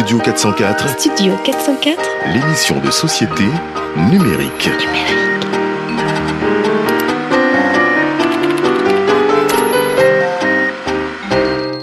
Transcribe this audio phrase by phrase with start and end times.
[0.00, 2.00] Studio 404, Studio 404
[2.32, 3.44] l'émission de société
[4.10, 4.70] numérique.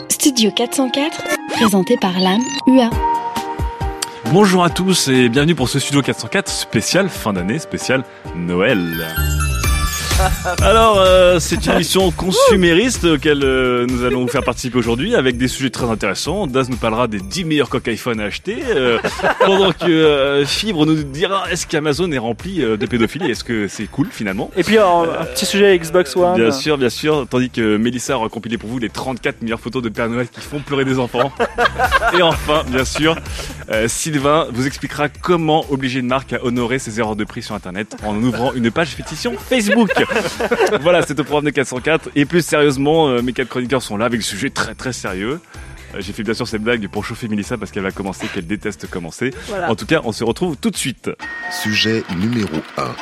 [0.09, 2.89] Studio 404 présenté par l'âme UA.
[4.33, 8.03] Bonjour à tous et bienvenue pour ce Studio 404 spécial fin d'année, spécial
[8.35, 9.05] Noël.
[10.61, 15.37] Alors, euh, c'est une émission consumériste auquel euh, nous allons vous faire participer aujourd'hui avec
[15.37, 16.47] des sujets très intéressants.
[16.47, 18.97] Daz nous parlera des 10 meilleurs coques iPhone à acheter, euh,
[19.45, 24.07] pendant que Fibre nous dira est-ce qu'Amazon est rempli de pédophilie Est-ce que c'est cool
[24.11, 24.49] finalement?
[24.57, 26.35] Et puis un, un petit sujet Xbox One.
[26.35, 27.27] Bien sûr, bien sûr.
[27.29, 30.41] Tandis que Mélissa aura compilé pour vous les 34 meilleures photos de Père Noël qui
[30.41, 31.31] font pleurer des enfants.
[32.17, 33.15] Et enfin, bien sûr,
[33.87, 37.95] Sylvain vous expliquera comment obliger une marque à honorer ses erreurs de prix sur Internet
[38.03, 39.91] en ouvrant une page fétition Facebook.
[40.81, 42.09] voilà, c'est au programme de 404.
[42.15, 45.39] Et plus sérieusement, euh, mes quatre chroniqueurs sont là avec des sujets très très sérieux.
[45.95, 48.47] Euh, J'ai fait bien sûr cette blague pour chauffer Mélissa parce qu'elle va commencer, qu'elle
[48.47, 49.31] déteste commencer.
[49.47, 49.69] Voilà.
[49.71, 51.09] En tout cas, on se retrouve tout de suite.
[51.51, 52.95] Sujet numéro 1.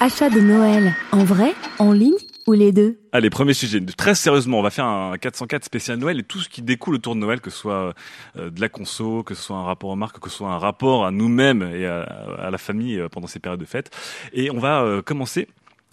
[0.00, 2.14] Achat de Noël, en vrai, en ligne
[2.46, 2.98] ou les deux?
[3.12, 3.80] Allez, premier sujet.
[3.98, 7.14] Très sérieusement, on va faire un 404 spécial Noël et tout ce qui découle autour
[7.14, 7.92] de Noël, que ce soit
[8.38, 10.58] euh, de la conso, que ce soit un rapport aux marques, que ce soit un
[10.58, 13.90] rapport à nous-mêmes et à, à la famille pendant ces périodes de fête.
[14.32, 15.48] Et on va commencer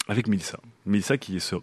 [0.08, 0.58] avec Mélissa.
[0.86, 1.56] Mélissa qui se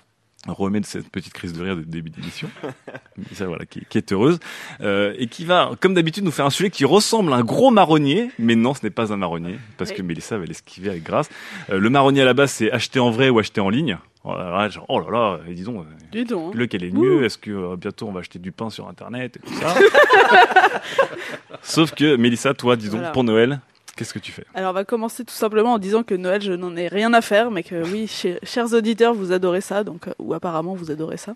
[0.47, 2.47] remet de cette petite crise de rire de début d'émission.
[3.17, 4.39] Mélissa, voilà, qui, qui est heureuse.
[4.81, 7.71] Euh, et qui va, comme d'habitude, nous faire un sujet qui ressemble à un gros
[7.71, 8.29] marronnier.
[8.37, 11.29] Mais non, ce n'est pas un marronnier, parce que Mélissa va l'esquiver avec grâce.
[11.71, 13.97] Euh, le marronnier à la base, c'est acheter en vrai ou acheter en ligne.
[14.23, 16.53] Oh là là, genre, oh là, là, et disons, euh, Dis donc.
[16.53, 16.57] hein.
[16.57, 19.37] lequel est le mieux Est-ce que euh, bientôt on va acheter du pain sur internet
[19.37, 19.75] et tout ça?
[21.61, 23.11] Sauf que Mélissa, toi, disons, Voilà.
[23.11, 23.59] pour Noël,
[23.95, 26.53] qu'est-ce que tu fais Alors, on va commencer tout simplement en disant que Noël, je
[26.53, 30.07] n'en ai rien à faire, mais que oui, ch- chers auditeurs, vous adorez ça, donc,
[30.07, 31.33] euh, ou apparemment vous adorez ça.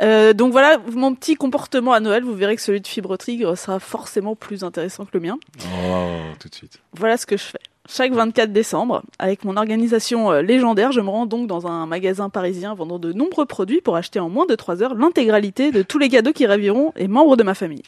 [0.00, 3.56] Euh, donc voilà, mon petit comportement à Noël, vous verrez que celui de Fibre Tigre
[3.56, 5.38] sera forcément plus intéressant que le mien.
[5.60, 6.78] Oh, tout de suite.
[6.94, 7.58] Voilà ce que je fais.
[7.88, 12.30] Chaque 24 décembre, avec mon organisation euh, légendaire, je me rends donc dans un magasin
[12.30, 15.98] parisien vendant de nombreux produits pour acheter en moins de 3 heures l'intégralité de tous
[15.98, 17.82] les cadeaux qui raviront les membres de ma famille.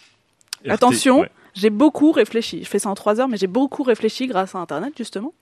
[0.65, 1.31] RT, Attention, ouais.
[1.55, 2.65] J'ai beaucoup réfléchi.
[2.65, 5.33] Je fais ça en trois heures, mais j'ai beaucoup réfléchi grâce à Internet, justement.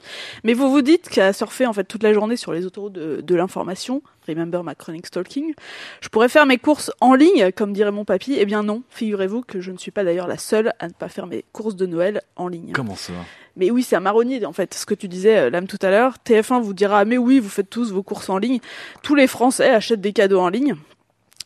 [0.44, 3.20] Mais vous vous dites qu'à surfer, en fait, toute la journée sur les autoroutes de,
[3.22, 5.54] de l'information, remember my chronic stalking,
[6.00, 8.36] je pourrais faire mes courses en ligne, comme dirait mon papy.
[8.38, 11.08] Eh bien non, figurez-vous que je ne suis pas d'ailleurs la seule à ne pas
[11.08, 12.72] faire mes courses de Noël en ligne.
[12.72, 13.14] Comment ça?
[13.56, 15.90] Mais oui, c'est un marronnier, en fait, ce que tu disais, euh, Lame, tout à
[15.90, 16.16] l'heure.
[16.26, 18.60] TF1 vous dira, mais oui, vous faites tous vos courses en ligne.
[19.02, 20.74] Tous les Français achètent des cadeaux en ligne.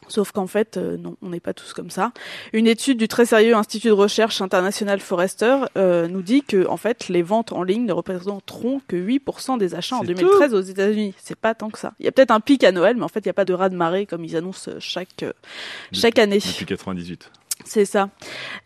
[0.09, 2.13] Sauf qu'en fait, euh, non, on n'est pas tous comme ça.
[2.53, 6.77] Une étude du très sérieux Institut de recherche international Forrester euh, nous dit que, en
[6.77, 10.61] fait, les ventes en ligne ne représenteront que 8% des achats en C'est 2013 aux
[10.61, 11.15] États-Unis.
[11.19, 11.95] C'est pas tant que ça.
[11.99, 13.45] Il y a peut-être un pic à Noël, mais en fait, il n'y a pas
[13.45, 15.33] de raz de marée comme ils annoncent chaque euh,
[15.93, 16.39] chaque année.
[16.39, 17.31] Depuis 98.
[17.67, 18.11] C'est ça.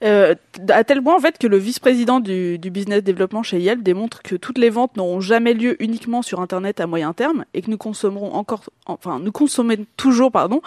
[0.04, 0.34] Euh,
[0.68, 4.22] à tel point en fait que le vice-président du, du business développement chez Yelp démontre
[4.22, 7.70] que toutes les ventes n'auront jamais lieu uniquement sur Internet à moyen terme et que
[7.70, 10.60] nous consommerons encore, enfin nous consommons toujours pardon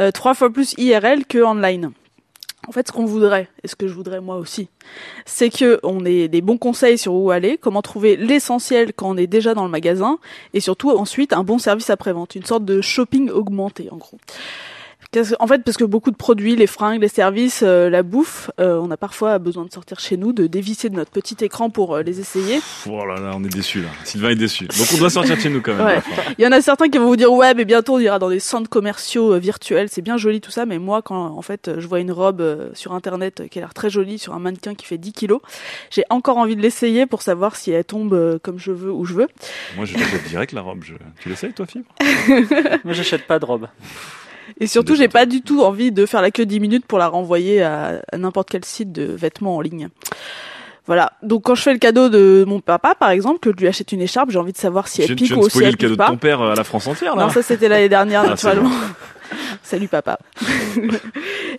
[0.00, 1.92] euh, trois fois plus IRL que online.
[2.68, 4.68] En fait, ce qu'on voudrait, et ce que je voudrais moi aussi,
[5.24, 9.16] c'est que on ait des bons conseils sur où aller, comment trouver l'essentiel quand on
[9.16, 10.18] est déjà dans le magasin,
[10.52, 14.18] et surtout ensuite un bon service après-vente, une sorte de shopping augmenté en gros.
[15.38, 18.78] En fait, parce que beaucoup de produits, les fringues, les services, euh, la bouffe, euh,
[18.80, 21.94] on a parfois besoin de sortir chez nous, de dévisser de notre petit écran pour
[21.94, 22.60] euh, les essayer.
[22.88, 23.88] Oh là là, on est déçus là.
[24.04, 24.66] Sylvain est déçu.
[24.66, 25.86] Donc on doit sortir de chez nous quand même.
[25.86, 26.00] Ouais.
[26.00, 26.22] fin.
[26.38, 28.30] Il y en a certains qui vont vous dire ouais, mais bientôt on ira dans
[28.30, 31.70] des centres commerciaux euh, virtuels, c'est bien joli tout ça, mais moi quand en fait
[31.78, 34.38] je vois une robe euh, sur internet euh, qui a l'air très jolie sur un
[34.38, 35.40] mannequin qui fait 10 kilos,
[35.90, 39.04] j'ai encore envie de l'essayer pour savoir si elle tombe euh, comme je veux où
[39.04, 39.28] je veux.
[39.76, 40.82] Moi je l'achète direct la robe.
[40.84, 40.94] Je...
[41.20, 41.86] Tu l'essayes toi, Fibre?
[42.84, 43.68] Moi, j'achète pas de robe.
[44.60, 47.08] Et surtout, j'ai pas du tout envie de faire la queue 10 minutes pour la
[47.08, 49.88] renvoyer à, à n'importe quel site de vêtements en ligne.
[50.86, 51.12] Voilà.
[51.22, 53.90] Donc quand je fais le cadeau de mon papa, par exemple, que je lui achète
[53.90, 55.76] une écharpe, j'ai envie de savoir si elle tu pique ou si elle le cadeau
[55.76, 56.06] pique de pas.
[56.06, 57.24] ton père euh, à la France entière là.
[57.24, 58.70] Non, ça c'était l'année dernière, Ah, naturellement.
[59.62, 60.18] Salut papa.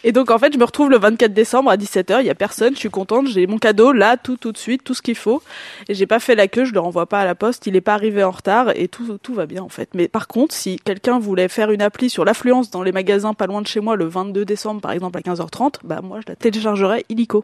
[0.03, 2.35] et donc en fait, je me retrouve le 24 décembre à 17h, il y a
[2.35, 5.15] personne, je suis contente, j'ai mon cadeau là, tout tout de suite, tout ce qu'il
[5.15, 5.41] faut.
[5.89, 7.81] Et j'ai pas fait la queue, je le renvoie pas à la poste, il est
[7.81, 9.89] pas arrivé en retard et tout tout va bien en fait.
[9.93, 13.47] Mais par contre, si quelqu'un voulait faire une appli sur l'affluence dans les magasins pas
[13.47, 16.35] loin de chez moi le 22 décembre par exemple à 15h30, bah moi je la
[16.35, 17.43] téléchargerais illico.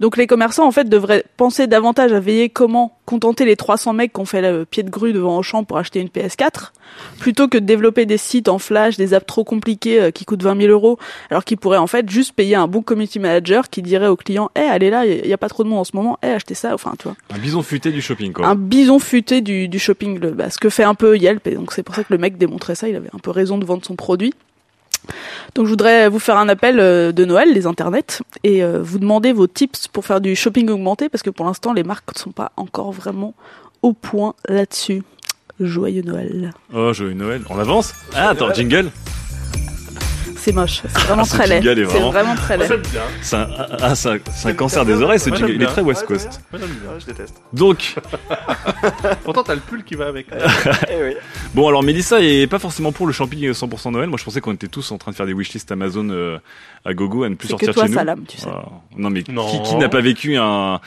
[0.00, 4.12] Donc les commerçants en fait devraient penser davantage à veiller comment contenter les 300 mecs
[4.12, 6.72] qui ont fait le pied de grue devant Auchan pour acheter une PS4
[7.18, 10.42] plutôt que de développer des sites en flash, des apps trop compliquées euh, qui coûtent
[10.42, 10.98] 20 000 euros,
[11.30, 14.50] alors qu'ils pourraient en fait juste payer un bon community manager qui dirait aux clients,
[14.56, 16.54] eh allez là, il y a pas trop de monde en ce moment, eh achetez
[16.54, 17.16] ça, enfin tu vois.
[17.34, 18.46] Un bison futé du shopping, quoi.
[18.46, 21.54] Un bison futé du, du shopping, le, bah, ce que fait un peu Yelp, et
[21.54, 23.66] donc c'est pour ça que le mec démontrait ça, il avait un peu raison de
[23.66, 24.32] vendre son produit.
[25.54, 28.98] Donc je voudrais vous faire un appel euh, de Noël, les internets, et euh, vous
[28.98, 32.18] demander vos tips pour faire du shopping augmenté, parce que pour l'instant les marques ne
[32.18, 33.34] sont pas encore vraiment
[33.82, 35.02] au point là-dessus.
[35.60, 36.52] Joyeux Noël.
[36.72, 37.42] Oh, joyeux Noël.
[37.50, 37.94] On avance?
[38.14, 38.90] Ah, attends, jingle
[40.44, 41.62] C'est moche, c'est vraiment Ah, ce très laid.
[41.62, 42.68] C'est vraiment- vraiment très laid.
[43.20, 43.48] C'est un,
[43.80, 45.52] ah, cancer des oreilles, ce jingle.
[45.52, 46.40] Il est très West Ouais, Coast.
[46.50, 46.90] Moi, j'aime bien.
[46.90, 47.40] Ouais, je déteste.
[47.52, 47.94] Donc,
[49.24, 50.26] Pourtant, t'as le pull qui va avec.
[50.90, 51.14] Eh oui.
[51.54, 54.08] bon, alors Mélissa est pas forcément pour le shopping 100% Noël.
[54.08, 56.38] Moi, je pensais qu'on était tous en train de faire des wishlists Amazon euh,
[56.84, 57.94] à gogo, à ne plus C'est que sortir toi, chez nous.
[57.98, 58.48] Salam, tu sais.
[58.52, 58.64] Ah,
[58.96, 59.46] non, mais Non.
[59.46, 60.80] qui, qui n'a pas vécu un,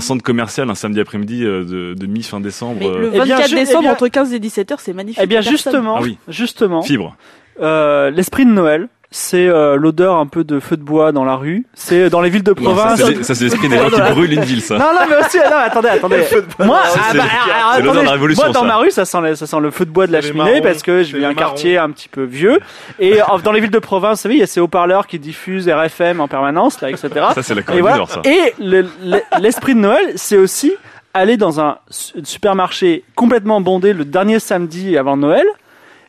[0.00, 3.36] centre commercial un samedi après-midi euh, de, de mi-fin décembre Mais le euh, Eh bien,
[3.36, 5.20] 24 je- décembre eh bien- entre 15 et 17h, c'est magnifique.
[5.22, 6.16] Eh bien, justement, Ah oui.
[6.28, 7.14] justement, Fibre.
[7.60, 11.36] euh, l'esprit de Noël, c'est euh, l'odeur un peu de feu de bois dans la
[11.36, 11.64] rue.
[11.74, 13.00] C'est dans les villes de province.
[13.00, 14.78] c'est ça, c'est l'esprit des gens qui brûlent une ville, ça.
[14.78, 16.24] Non, non, mais aussi, non, attendez, attendez.
[16.58, 18.66] Moi, ah, c'est- bah, c'est alors, l'odeur de attendez, la révolution, moi, dans ça.
[18.66, 20.62] ma rue, ça sent, le, ça sent le feu de bois de la cheminée marrons,
[20.62, 22.58] parce que je vis un quartier un petit peu vieux.
[22.98, 25.18] Et euh, dans les villes de province, vous savez, il y a ces haut-parleurs qui
[25.18, 27.08] diffusent RFM en permanence, là, etc.
[27.34, 28.04] Ça, c'est la Et, voilà.
[28.08, 28.22] Ça.
[28.24, 30.72] Et le- le- l'esprit de Noël, c'est aussi
[31.14, 35.44] aller dans un su- supermarché complètement bondé le dernier samedi avant Noël.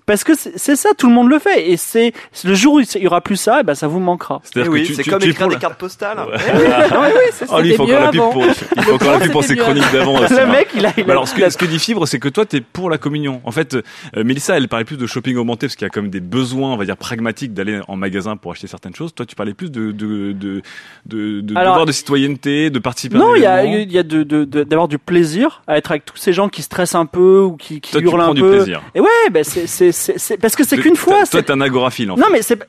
[0.06, 1.70] Parce que c'est ça, tout le monde le fait.
[1.72, 2.14] Et c'est
[2.44, 4.42] le jour où il y aura plus ça, et ben ça vous manquera.
[4.44, 6.18] Eh C'est-à-dire que oui, tu- c'est tu- comme tu écrire des cartes postales.
[6.20, 6.38] Ouais.
[6.38, 6.64] Eh oui.
[6.92, 7.56] Ah ouais, oui, c'est ça.
[7.58, 9.56] Oh, lui, il faut encore la pub pour, il faut encore la pub pour ses
[9.56, 10.20] chroniques d'avant.
[10.20, 12.06] là, Le mec, il a, il a- Mais alors, ce que, ce que dit Fibre,
[12.08, 13.42] c'est que toi, t'es pour la communion.
[13.46, 13.82] En fait, euh,
[14.24, 16.74] Mélissa, elle parlait plus de shopping augmenté parce qu'il y a quand même des besoins,
[16.74, 19.14] on va dire, pragmatiques d'aller en magasin pour acheter certaines choses.
[19.16, 20.62] Toi, tu parlais plus de, de, de,
[21.06, 24.04] de, de Alors- devoir de citoyenneté, de participer Non, il y a, il y a
[24.04, 27.06] de, de, de- d'avoir du plaisir à être avec tous ces gens qui stressent un
[27.06, 28.52] peu ou qui, qui Toi, tu hurlent prends un du peu.
[28.58, 28.82] plaisir.
[28.96, 31.14] Et ouais, ben c'est, c'est, parce que c'est qu'une fois.
[31.18, 32.22] Toi, c'est- t'es un agoraphile, en fait.
[32.22, 32.60] Non, mais c'est,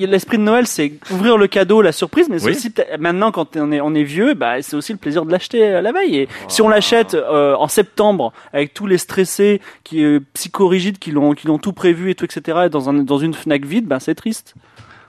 [0.00, 2.52] l'esprit de Noël, c'est ouvrir le cadeau, la surprise, mais c'est Oui.
[2.56, 5.64] aussi, maintenant, quand on est, on est vieux, bah, c'est aussi le plaisir de l'acheter
[5.64, 6.16] à la veille.
[6.16, 11.12] Et si on l'achète euh, en septembre, avec tous les stressés, qui, euh, psychorigides, qui
[11.12, 13.86] l'ont, qui l'ont tout prévu et tout, etc., et dans un, dans une Fnac vide,
[13.86, 14.54] bah, c'est triste.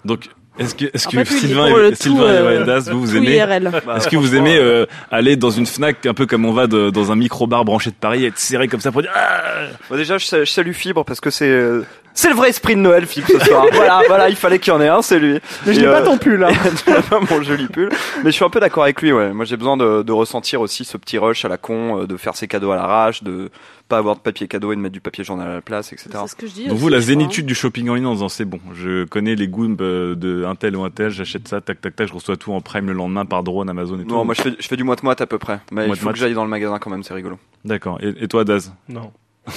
[0.06, 3.44] Donc, est-ce que, est-ce que Sylvain, et, Sylvain tout, et euh, Wendas, vous, vous aimez.
[3.86, 6.68] Bah, est-ce que vous aimez euh, aller dans une Fnac un peu comme on va
[6.68, 9.96] de- dans un micro-bar branché de Paris, être serré comme ça pour dire ah Bon,
[9.96, 11.84] déjà, je, sa- je salue Fibre parce que c'est euh,
[12.14, 13.66] c'est le vrai esprit de Noël, Fibre, ce soir.
[13.74, 15.40] voilà, voilà, il fallait qu'il y en ait un, c'est lui.
[15.68, 16.50] Mais je Et, n'ai pas euh, ton pull, hein.
[16.84, 17.90] tu n'as pas mon joli pull.
[18.24, 19.32] Mais je suis un peu d'accord avec lui, ouais.
[19.34, 22.18] Moi, j'ai besoin de, de ressentir aussi ce petit rush à la con, euh, de
[22.18, 23.50] faire ses cadeaux à l'arrache, de
[23.88, 26.10] pas avoir de papier cadeau et de mettre du papier journal à la place, etc.
[26.14, 26.64] C'est ce que je dis.
[26.64, 27.02] Donc aussi, vous, la hein.
[27.02, 30.44] zénitude du shopping en ligne en disant c'est bon, je connais les goûts euh, de
[30.46, 32.88] un tel ou un tel, j'achète ça, tac tac tac, je reçois tout en prime
[32.88, 34.10] le lendemain par drone, Amazon et tout.
[34.10, 35.60] Non, moi, je fais, je fais du moite-moite à peu près.
[35.72, 37.40] Mais il faut que j'aille dans le magasin quand même, c'est rigolo.
[37.66, 38.00] D'accord.
[38.02, 39.12] Et, et toi, Daz Non.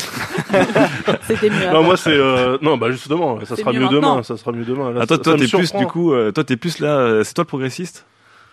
[1.26, 1.72] C'était mieux.
[1.72, 4.92] Non, moi c'est euh, non, bah justement, ça sera mieux demain, ça sera mieux demain.
[4.92, 7.34] Là, Ah toi, ça- t'es plus du coup, euh, toi t'es plus là, euh, c'est
[7.34, 8.06] toi le progressiste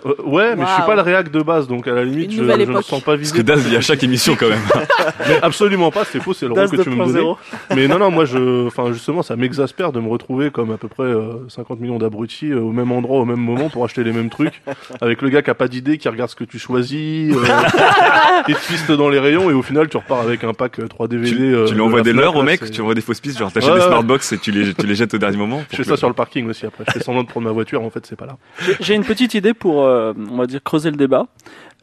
[0.05, 2.43] Euh, ouais, mais je suis pas le réac de base, donc à la limite, je,
[2.43, 2.83] me époque.
[2.83, 3.35] sens pas Parce visé.
[3.37, 4.59] que Daz, il y a chaque émission quand même.
[5.27, 7.19] Mais absolument pas, c'est faux, c'est le rôle que tu veux me donner.
[7.21, 7.35] 2.0.
[7.75, 10.87] Mais non, non, moi, je, enfin, justement, ça m'exaspère de me retrouver comme à peu
[10.87, 14.13] près euh, 50 millions d'abrutis euh, au même endroit, au même moment pour acheter les
[14.13, 14.61] mêmes trucs,
[15.01, 17.43] avec le gars qui a pas d'idée, qui regarde ce que tu choisis, euh,
[18.47, 20.87] et te piste dans les rayons, et au final, tu repars avec un pack euh,
[20.87, 21.35] 3 DVD.
[21.35, 23.39] tu, euh, tu lui envoies des leurres au mec, c'est- tu envoies des fausses pistes,
[23.39, 25.63] genre t'achètes Ouais, des smartbox et tu les, tu les jettes au dernier moment.
[25.71, 26.83] Je fais que- ça sur le parking aussi après.
[26.87, 28.37] Je fais semblant de prendre ma voiture, en fait, c'est pas là.
[28.61, 31.27] J'ai- J'ai une petite idée pour, euh, on va dire, creuser le débat.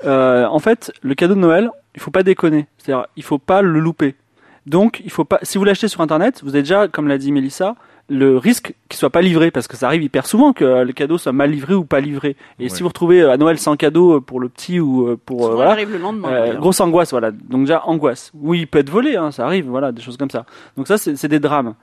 [0.04, 2.66] Euh, en fait, le cadeau de Noël, il faut pas déconner.
[2.78, 4.14] C'est-à-dire, il faut pas le louper.
[4.66, 5.38] Donc, il faut pas.
[5.42, 7.74] Si vous l'achetez sur Internet, vous avez déjà, comme l'a dit Mélissa,
[8.10, 10.92] le risque qu'il soit pas livré, parce que ça arrive hyper souvent que euh, le
[10.92, 12.36] cadeau soit mal livré ou pas livré.
[12.58, 12.68] Et Ouais.
[12.68, 15.46] si vous retrouvez euh, à Noël sans cadeau euh, pour le petit ou euh, pour
[15.46, 16.28] euh, voilà, arrive le lendemain.
[16.30, 17.30] euh, grosse angoisse, voilà.
[17.30, 18.30] Donc déjà angoisse.
[18.34, 20.44] Oui, il peut être volé, hein, ça arrive, voilà, des choses comme ça.
[20.76, 21.74] Donc ça, c'est des drames.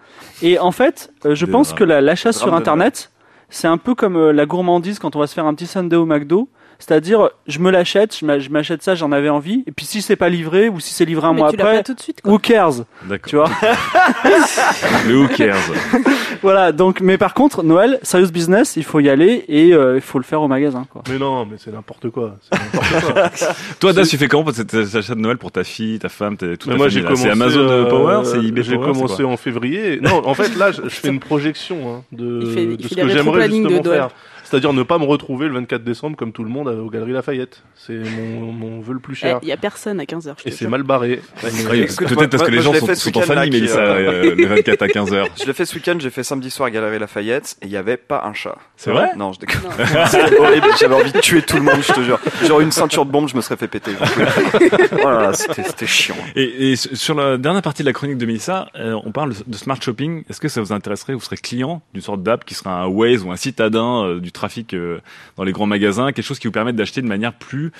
[0.43, 1.79] Et en fait, euh, je Des pense drames.
[1.79, 3.11] que la- l'achat Drame sur Internet,
[3.51, 5.97] c'est un peu comme euh, la gourmandise quand on va se faire un petit sundae
[5.97, 6.49] au McDo.
[6.81, 10.01] C'est-à-dire, je me l'achète, je m'a- je m'achète ça, j'en avais envie, et puis si
[10.01, 11.93] c'est pas livré ou si c'est livré un Mais mois tu l'as pas après, tout
[11.93, 12.31] de suite, quoi.
[12.33, 13.29] who cares D'accord.
[13.29, 13.49] Tu vois
[15.07, 15.55] Mais who cares
[16.41, 16.71] Voilà.
[16.71, 20.17] Donc, mais par contre, Noël, serious business, il faut y aller et euh, il faut
[20.17, 20.87] le faire au magasin.
[20.89, 21.03] Quoi.
[21.09, 22.35] Mais non, mais c'est n'importe quoi.
[22.41, 23.29] C'est n'importe quoi.
[23.79, 26.09] Toi, Das, tu fais comment pour cet cet achat de Noël pour ta fille, ta
[26.09, 27.23] femme, ta- toute Mais ta moi, famille, j'ai commencé.
[27.23, 29.99] C'est Amazon euh, Power, c'est eBay J'ai Power, c'est commencé quoi en février.
[30.01, 33.07] Non, en fait, là, je, je fais une projection hein, de, fait- de ce que
[33.07, 34.09] j'aimerais de justement faire.
[34.51, 37.63] C'est-à-dire ne pas me retrouver le 24 décembre comme tout le monde aux Galeries Lafayette.
[37.73, 39.39] C'est mon, mon vœu le plus Il cher.
[39.43, 40.35] y a personne à 15h.
[40.45, 41.21] Et c'est mal barré.
[41.41, 44.87] Peut-être parce que les gens sont, en famille, qui, Mélissa, euh, euh, le 24 à
[44.87, 45.27] 15h.
[45.39, 47.77] Je l'ai fait ce week-end, j'ai fait samedi soir à Galerie Lafayette et il n'y
[47.77, 48.57] avait pas un chat.
[48.75, 49.11] C'est vrai?
[49.15, 49.61] Non, je déconne.
[50.37, 52.19] Horrible, j'avais envie de tuer tout le monde, je te jure.
[52.45, 53.91] Genre une ceinture de bombe, je me serais fait péter.
[55.01, 56.17] voilà, c'était c'était chiant.
[56.35, 59.55] Et, et sur la dernière partie de la chronique de Mélissa, euh, on parle de
[59.55, 60.25] smart shopping.
[60.29, 63.23] Est-ce que ça vous intéresserait Vous serez client d'une sorte d'app qui sera un Waze
[63.23, 64.99] ou un citadin euh, du trafic euh,
[65.37, 67.71] dans les grands magasins, quelque chose qui vous permette d'acheter de manière plus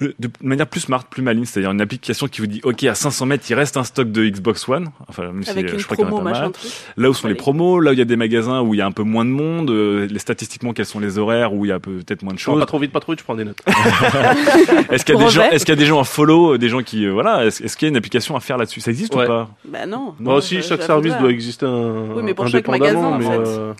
[0.00, 3.24] de manière plus smart, plus maligne, c'est-à-dire une application qui vous dit OK à 500
[3.26, 5.96] mètres il reste un stock de Xbox One, enfin même si, Avec euh, je crois
[5.96, 6.50] qu'il y en a pas mal.
[6.96, 8.80] Là où sont les promos, là où il y a des magasins où il y
[8.80, 11.68] a un peu moins de monde, euh, les statistiquement quels sont les horaires où il
[11.68, 12.58] y a peut-être moins de Non, choses.
[12.58, 13.60] pas trop vite, pas trop vite, je prends des notes.
[14.90, 16.68] Est-ce qu'il y a des gens, est-ce qu'il y a des gens à follow, des
[16.68, 18.80] gens qui euh, voilà, est-ce est-ce qu'il y a une application à faire là-dessus?
[18.80, 19.24] Ça existe Ouais.
[19.24, 19.50] ou pas?
[19.64, 20.14] Bah non.
[20.18, 23.24] Moi aussi, je- chaque service doit exister un, Oui, mais pour chaque magasin, en mais,
[23.26, 23.30] fait.
[23.46, 23.72] euh,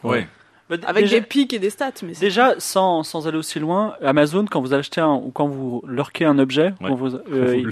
[0.72, 0.78] Ouais.
[0.86, 1.90] Avec déjà, des pics et des stats.
[2.02, 5.46] Mais c'est- déjà, sans, sans aller aussi loin, Amazon, quand vous achetez un, ou quand
[5.46, 6.88] vous lurkez un objet, Ouais.
[6.88, 7.62] quand vous, euh,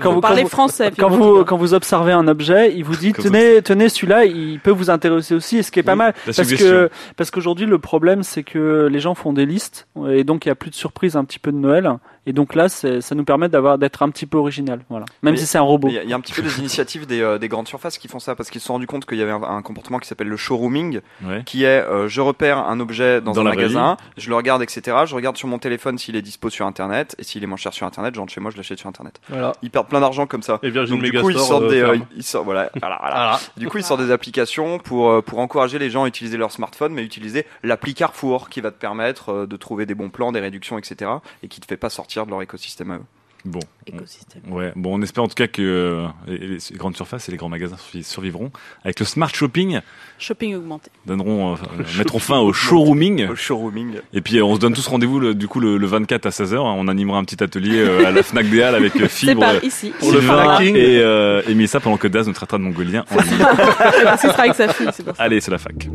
[0.00, 0.90] quand vous, Parlez vous- français.
[0.98, 4.90] quand vous, quand observez un objet, il vous dit tenez, tenez celui-là, il peut vous
[4.90, 6.14] intéresser aussi, et ce qui est pas Oui, mal.
[6.24, 10.44] Parce que, parce qu'aujourd'hui, le problème, c'est que les gens font des listes, et donc
[10.44, 11.90] il y a plus de surprises un petit peu de Noël.
[12.28, 14.80] Et donc là, ça nous permet d'avoir, d'être un petit peu original.
[14.90, 15.06] Voilà.
[15.22, 15.88] Même Mais si c'est un robot.
[15.88, 17.68] Il y, a- il y a un petit peu des initiatives des, euh, des grandes
[17.68, 19.62] surfaces qui font ça parce qu'ils se sont rendus compte qu'il y avait un, un
[19.62, 21.42] comportement qui s'appelle le showrooming, Ouais.
[21.46, 24.94] qui est euh, je repère un objet dans, Dans un magasin, je le regarde, etc.
[25.06, 27.72] Je regarde sur mon téléphone s'il est dispo sur Internet et s'il est moins cher
[27.72, 29.18] sur Internet, je rentre chez moi, je l'achète sur Internet.
[29.30, 29.52] Voilà.
[29.62, 30.58] Ils perdent plein d'argent comme ça.
[30.62, 32.06] Et Virgin Donc, du coup, ils sortent euh, des, euh, ferme.
[32.14, 33.40] ils sortent, voilà, voilà, voilà.
[33.56, 36.52] Du coup, ils sortent des applications pour euh, pour encourager les gens à utiliser leur
[36.52, 40.30] smartphone, mais utiliser l'appli Carrefour qui va te permettre euh, de trouver des bons plans,
[40.30, 41.10] des réductions, etc.
[41.42, 43.02] et qui te fait pas sortir de leur écosystème à eux.
[43.44, 43.60] Bon.
[43.86, 44.42] Écosystème.
[44.50, 44.72] Ouais.
[44.74, 47.48] Bon, on espère en tout cas que euh, les, les grandes surfaces et les grands
[47.48, 48.50] magasins survi- survivront.
[48.84, 49.78] Avec le smart shopping,
[50.18, 50.90] Shopping augmenté.
[51.06, 51.56] donneront, euh,
[51.98, 53.32] mettront fin au showrooming.
[53.36, 54.00] Showrooming.
[54.12, 56.56] Et puis euh, on se donne tous rendez-vous du coup le, le 24 à 16h.
[56.58, 59.40] On animera un petit atelier euh, à la Fnac des Halles avec euh, C'est Fibre,
[59.40, 59.92] par ici.
[60.00, 60.74] Pour le fracking.
[60.74, 63.38] et, euh, et Mélissa pendant que Daz nous traitera de mongolien en ligne.
[64.20, 65.22] Ce sera avec sa fille, c'est pour ça.
[65.22, 65.88] Allez, c'est la fac.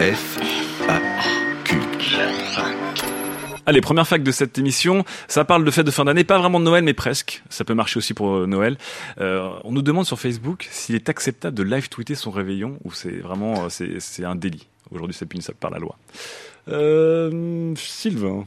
[0.00, 0.38] F,
[3.70, 5.04] Allez, première fac de cette émission.
[5.28, 7.40] Ça parle de fête de fin d'année, pas vraiment de Noël, mais presque.
[7.50, 8.76] Ça peut marcher aussi pour euh, Noël.
[9.20, 12.90] Euh, on nous demande sur Facebook s'il est acceptable de live tweeter son réveillon ou
[12.90, 13.68] c'est vraiment euh,
[14.00, 14.66] c'est un délit.
[14.90, 15.94] Aujourd'hui, c'est punissable par la loi.
[17.76, 18.44] Sylvain.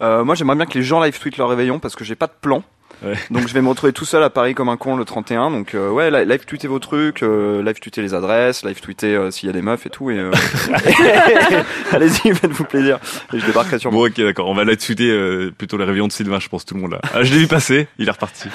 [0.00, 2.32] Moi, j'aimerais bien que les gens live tweetent leur réveillon parce que j'ai pas de
[2.40, 2.64] plan.
[3.04, 3.14] Ouais.
[3.30, 5.50] Donc je vais me retrouver tout seul à Paris comme un con le 31.
[5.50, 9.14] Donc euh, ouais, li- live tweeter vos trucs, euh, live tweeter les adresses, live tweeter
[9.16, 10.10] euh, s'il y a des meufs et tout.
[10.10, 10.30] Et euh...
[11.92, 12.98] allez-y, faites-vous plaisir.
[13.32, 14.08] Et je débarquerai sur Bon, moi.
[14.08, 14.48] ok, d'accord.
[14.48, 16.92] On va live tweeter euh, plutôt le réveillon de Sylvain, je pense tout le monde
[16.92, 17.00] là.
[17.14, 18.48] Ah, je l'ai vu passer, il est reparti.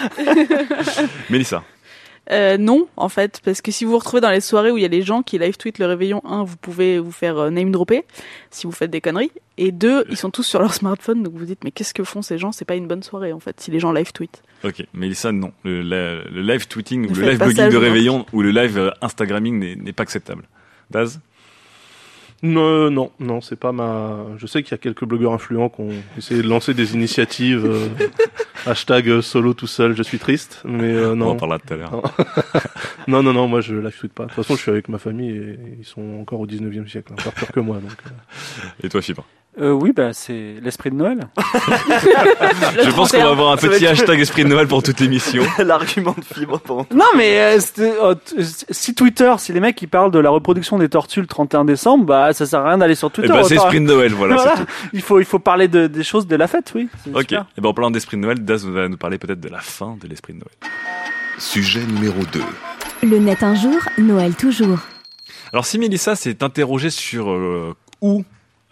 [1.30, 1.64] Mélissa.
[2.32, 4.82] Euh, non, en fait, parce que si vous vous retrouvez dans les soirées où il
[4.82, 7.50] y a les gens qui live tweet le réveillon, un, vous pouvez vous faire euh,
[7.50, 8.04] name dropper
[8.52, 11.46] si vous faites des conneries, et deux, ils sont tous sur leur smartphone, donc vous
[11.46, 12.52] dites mais qu'est-ce que font ces gens?
[12.52, 14.44] C'est pas une bonne soirée en fait si les gens live tweet.
[14.64, 15.52] Ok, Mélissa, non.
[15.64, 18.78] Le, la- le live tweeting ou le live blogging ça, de réveillon ou le live
[18.78, 20.44] euh, Instagramming n'est n'est pas acceptable.
[20.92, 21.20] Daz
[22.44, 24.18] Non, non, non, c'est pas ma.
[24.38, 27.66] Je sais qu'il y a quelques blogueurs influents qui ont essayé de lancer des initiatives.
[27.66, 27.88] euh,
[28.68, 30.62] hashtag euh, solo tout seul, je suis triste.
[30.64, 31.36] Mais euh, On en non.
[31.36, 32.14] parlera tout à l'heure.
[33.08, 34.24] non, non, non, moi je live tweet pas.
[34.24, 37.14] De toute façon, je suis avec ma famille et ils sont encore au 19e siècle,
[37.14, 37.78] encore pire que moi.
[37.78, 38.70] Donc, euh.
[38.84, 39.26] Et toi, Fibre
[39.60, 41.28] Euh, oui, bah, c'est l'esprit de Noël.
[41.38, 45.44] Je pense qu'on va avoir un petit hashtag esprit de Noël pour toute l'émission.
[45.58, 46.86] L'argument de fibre pendant.
[46.94, 48.16] Non, mais euh, euh,
[48.70, 52.06] si Twitter, si les mecs ils parlent de la reproduction des tortues le 31 décembre,
[52.06, 53.30] bah ça sert à rien d'aller sur Twitter.
[53.30, 54.36] bah, c'est autant- esprit de Noël, voilà.
[54.38, 54.54] Voilà.
[54.58, 54.70] c'est tout.
[54.94, 56.88] Il faut il faut parler de, des choses de la fête, oui.
[57.04, 57.22] C'est Ok.
[57.22, 57.46] super.
[57.58, 59.98] Et ben en parlant d'esprit de Noël, Daz va nous parler peut-être de la fin
[60.00, 60.72] de l'esprit de Noël.
[61.40, 62.42] Sujet numéro 2.
[63.08, 64.80] Le net un jour, Noël toujours.
[65.54, 68.24] Alors si Mélissa s'est interrogée sur euh, où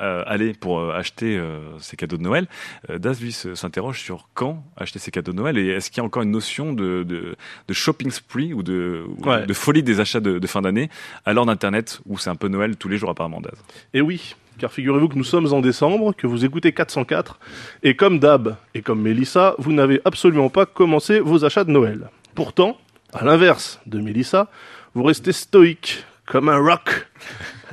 [0.02, 2.48] euh, aller pour euh, acheter euh, ses cadeaux de Noël,
[2.90, 6.02] euh, Daz lui s'interroge sur quand acheter ses cadeaux de Noël et est-ce qu'il y
[6.02, 7.36] a encore une notion de, de,
[7.68, 10.90] de shopping spree ou de, ou de folie des achats de, de fin d'année
[11.25, 13.54] à l'heure d'internet où c'est un peu Noël tous les jours apparemment Daz?
[13.94, 17.40] Et oui, car figurez-vous que nous sommes en décembre, que vous écoutez 404,
[17.84, 22.10] et comme Dab et comme Mélissa, vous n'avez absolument pas commencé vos achats de Noël.
[22.36, 22.78] Pourtant,
[23.14, 24.50] à l'inverse de Mélissa,
[24.94, 27.08] vous restez stoïque, comme un rock,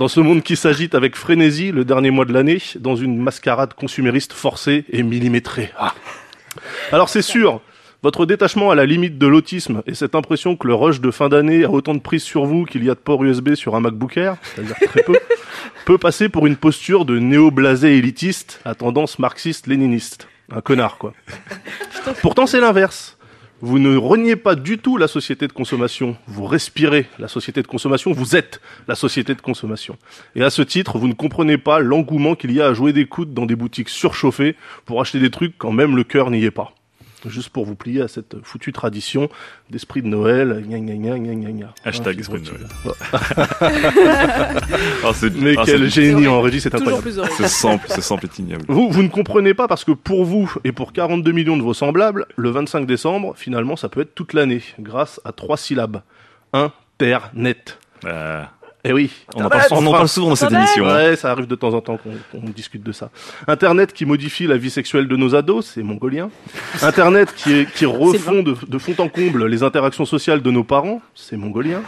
[0.02, 3.72] Dans ce monde qui s'agite avec frénésie le dernier mois de l'année, dans une mascarade
[3.74, 5.70] consumériste forcée et millimétrée.
[5.78, 5.94] Ah.
[6.90, 7.60] Alors c'est sûr,
[8.02, 11.28] votre détachement à la limite de l'autisme et cette impression que le rush de fin
[11.28, 13.80] d'année a autant de prise sur vous qu'il y a de port USB sur un
[13.80, 15.14] MacBook Air, c'est-à-dire très peu,
[15.84, 20.26] peut passer pour une posture de néo-blasé élitiste à tendance marxiste-léniniste.
[20.50, 21.14] Un connard, quoi.
[22.22, 23.16] Pourtant, c'est l'inverse.
[23.64, 26.16] Vous ne reniez pas du tout la société de consommation.
[26.26, 28.10] Vous respirez la société de consommation.
[28.10, 29.96] Vous êtes la société de consommation.
[30.34, 33.06] Et à ce titre, vous ne comprenez pas l'engouement qu'il y a à jouer des
[33.06, 36.50] coudes dans des boutiques surchauffées pour acheter des trucs quand même le cœur n'y est
[36.50, 36.74] pas.
[37.28, 39.28] Juste pour vous plier à cette foutue tradition
[39.70, 40.64] d'esprit de Noël.
[40.68, 41.74] Gna, gna, gna, gna, gna, gna.
[41.84, 42.94] Hashtag Ah, esprit de fibre-
[45.04, 47.02] Ah, c'est- Mais ah, quel c'est- génie en régie, c'est incroyable.
[47.02, 47.34] plus horrible.
[47.36, 48.64] Ce sample, ce sample est ignoble.
[48.68, 51.74] Vous, vous ne comprenez pas parce que pour vous et pour 42 millions de vos
[51.74, 56.02] semblables, le 25 décembre, finalement, ça peut être toute l'année, grâce à trois syllabes.
[56.52, 57.78] Internet.
[58.04, 58.42] Euh,
[58.84, 59.10] Eh oui.
[59.36, 60.86] on, en parle, on en parle souvent dans cette émission.
[60.88, 60.94] hein.
[61.10, 63.10] Ouais, ça arrive de temps en temps qu'on discute de ça.
[63.46, 66.30] Internet qui modifie la vie sexuelle de nos ados, c'est mongolien.
[66.82, 70.64] Internet qui, est, qui refond de, de fond en comble les interactions sociales de nos
[70.64, 71.80] parents, c'est mongolien.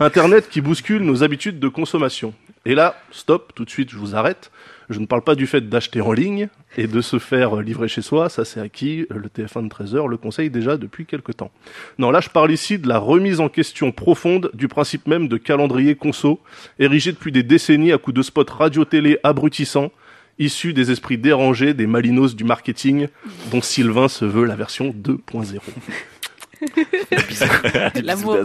[0.00, 2.32] Internet qui bouscule nos habitudes de consommation.
[2.68, 4.50] Et là, stop, tout de suite, je vous arrête.
[4.90, 8.02] Je ne parle pas du fait d'acheter en ligne et de se faire livrer chez
[8.02, 11.50] soi, ça c'est acquis, le TF1 de 13h le conseille déjà depuis quelque temps.
[11.98, 15.38] Non, là je parle ici de la remise en question profonde du principe même de
[15.38, 16.40] calendrier conso,
[16.78, 19.90] érigé depuis des décennies à coups de spots radio-télé abrutissants,
[20.38, 23.08] issus des esprits dérangés des malinos du marketing,
[23.50, 25.58] dont Sylvain se veut la version 2.0.
[28.02, 28.38] L'amour.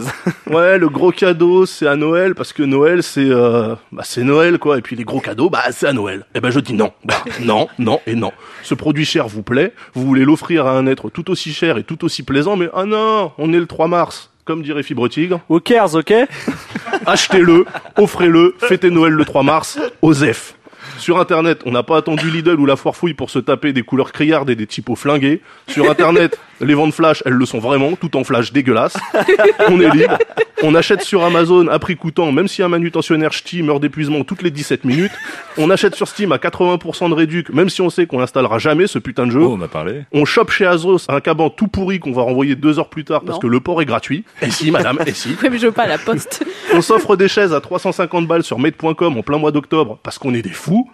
[0.48, 4.58] Ouais, le gros cadeau, c'est à Noël, parce que Noël, c'est euh, bah, c'est Noël,
[4.58, 4.78] quoi.
[4.78, 6.26] Et puis les gros cadeaux, bah c'est à Noël.
[6.34, 6.92] Eh ben je dis non.
[7.04, 8.32] Bah, non, non et non.
[8.62, 11.84] Ce produit cher vous plaît, vous voulez l'offrir à un être tout aussi cher et
[11.84, 14.30] tout aussi plaisant, mais ah non, on est le 3 mars.
[14.44, 16.12] Comme dirait Fibre Tigre, Who cares, ok?
[17.06, 17.64] Achetez-le,
[17.96, 20.54] offrez-le, fêtez Noël le 3 mars, Osef.
[20.98, 23.82] Sur Internet, on n'a pas attendu Lidl ou la foire fouille pour se taper des
[23.82, 25.40] couleurs criardes et des typos flingués.
[25.68, 28.96] Sur Internet, les ventes flash, elles le sont vraiment, tout en flash dégueulasse.
[29.68, 30.18] On est libre.
[30.62, 34.40] On achète sur Amazon à prix coûtant, même si un manutentionnaire ch'ti meurt d'épuisement toutes
[34.42, 35.12] les 17 minutes.
[35.58, 38.86] On achète sur Steam à 80% de réduc, même si on sait qu'on installera jamais
[38.86, 39.40] ce putain de jeu.
[39.42, 40.02] Oh, on a parlé.
[40.12, 43.20] On chope chez Azos un caban tout pourri qu'on va renvoyer deux heures plus tard
[43.22, 43.40] parce Non.
[43.42, 44.24] que le port est gratuit.
[44.40, 45.36] Et si, madame, et si.
[45.50, 46.44] Mais je veux pas à la poste.
[46.72, 50.32] On s'offre des chaises à 350 balles sur made.com en plein mois d'octobre parce qu'on
[50.34, 50.88] est des fous.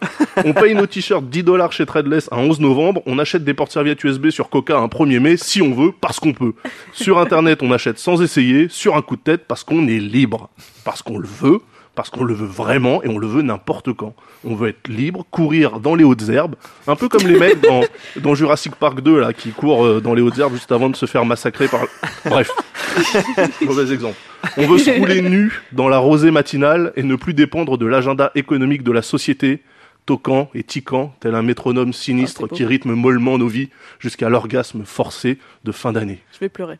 [0.44, 3.02] On paye nos t-shirts 10 dollars chez Threadless à 11 novembre.
[3.06, 6.32] On achète des porte-serviettes USB sur Coca un 1er mai si on veut, parce qu'on
[6.32, 6.52] peut.
[6.92, 10.50] Sur Internet, on achète sans essayer, sur un coup de tête parce qu'on est libre.
[10.84, 11.60] Parce qu'on le veut,
[11.94, 14.14] parce qu'on le veut vraiment et on le veut n'importe quand.
[14.44, 16.54] On veut être libre, courir dans les hautes herbes,
[16.86, 17.82] un peu comme les mecs dans,
[18.16, 20.96] dans Jurassic Park 2 là, qui courent euh, dans les hautes herbes juste avant de
[20.96, 21.80] se faire massacrer par...
[22.24, 22.50] Bref.
[23.60, 24.16] Mauvais exemple.
[24.56, 28.30] On veut se rouler nu dans la rosée matinale et ne plus dépendre de l'agenda
[28.34, 29.62] économique de la société,
[30.06, 34.82] toquant et tiquant, tel un métronome sinistre Ah, qui rythme mollement nos vies jusqu'à l'orgasme
[34.84, 36.20] forcé de fin d'année.
[36.32, 36.78] Je vais pleurer.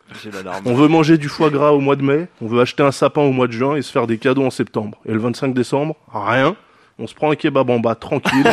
[0.65, 3.23] On veut manger du foie gras au mois de mai, on veut acheter un sapin
[3.23, 4.99] au mois de juin et se faire des cadeaux en septembre.
[5.07, 6.57] Et le 25 décembre, rien.
[6.99, 8.53] On se prend un kebab en bas tranquille.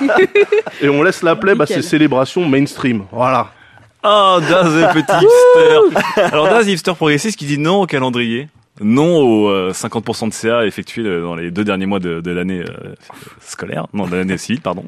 [0.80, 3.04] et on laisse la plèbe à ces célébrations mainstream.
[3.10, 3.50] Voilà.
[4.04, 6.22] Oh, Daz, petit hipster.
[6.32, 8.48] Alors, Daz, hipster progressiste qui dit non au calendrier.
[8.80, 12.30] Non aux euh, 50% de CA effectués euh, dans les deux derniers mois de, de
[12.30, 12.94] l'année euh,
[13.40, 14.84] scolaire, non de l'année civile, pardon.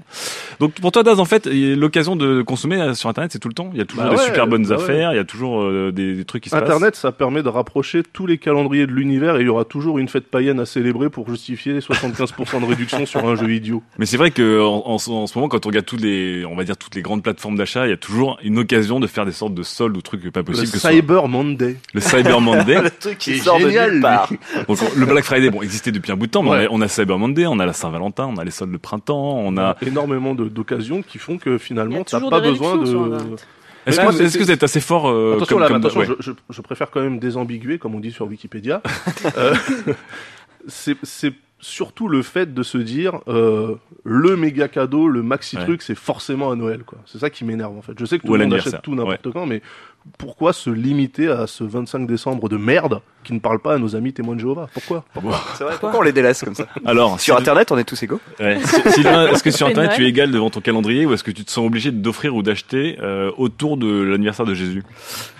[0.60, 3.32] Donc pour toi, Daz, en fait, il y a l'occasion de consommer euh, sur Internet,
[3.32, 3.70] c'est tout le temps.
[3.72, 4.82] Il y a toujours Bah des ouais, super bonnes bah ouais.
[4.82, 6.64] affaires, il y a toujours euh, des, des trucs qui se passent.
[6.64, 9.98] Internet, ça permet de rapprocher tous les calendriers de l'univers et il y aura toujours
[9.98, 13.82] une fête païenne à célébrer pour justifier 75% de réduction sur un jeu idiot.
[13.98, 16.44] Mais c'est vrai que en, en ce- en ce moment, quand on regarde toutes les,
[16.46, 19.06] on va dire toutes les grandes plateformes d'achat, il y a toujours une occasion de
[19.06, 20.66] faire des sortes de soldes ou trucs pas Le possibles.
[20.68, 21.76] que ce soit Cyber Monday.
[21.94, 22.80] le Cyber Monday.
[22.82, 24.28] Le truc qui C'est sort de génial, nulle part.
[24.68, 26.66] Donc le Black Friday, bon, existait depuis un bout de temps, mais Ouais.
[26.70, 28.76] on, a, on a Cyber Monday, on a la Saint-Valentin, on a les soldes de
[28.76, 29.76] printemps, on a.
[29.86, 33.36] énormément de- d'occasions qui font que finalement t'as pas besoin de.
[33.84, 33.98] Est-ce
[34.38, 36.06] que, vous êtes assez fort euh, Attention, comme, là, comme- attention, ouais.
[36.06, 38.80] je, je- je préfère quand même désambiguer, comme on dit sur Wikipédia.
[39.36, 39.54] Euh,
[40.68, 40.96] c'est
[41.60, 45.64] surtout le fait de se dire euh, le méga cadeau, le maxi Ouais.
[45.64, 46.82] truc, c'est forcément à Noël.
[46.84, 46.98] quoi.
[47.06, 47.92] C'est ça qui m'énerve en fait.
[47.98, 49.62] Je sais que Ou tout le monde achète tout n'importe quand, mais
[50.18, 53.94] pourquoi se limiter à ce 25 décembre de merde qui ne parle pas à nos
[53.94, 55.36] amis témoins de Jéhovah Pourquoi vrai,
[55.80, 58.18] pourquoi on les délaisse comme ça Alors, Sur Internet, on est tous égaux.
[58.40, 58.58] ouais.
[58.64, 61.30] Sy- Sylvain, est-ce que sur Internet tu es égal devant ton calendrier ou est-ce que
[61.30, 64.82] tu te sens obligé d'offrir ou d'acheter euh, autour de l'anniversaire de Jésus?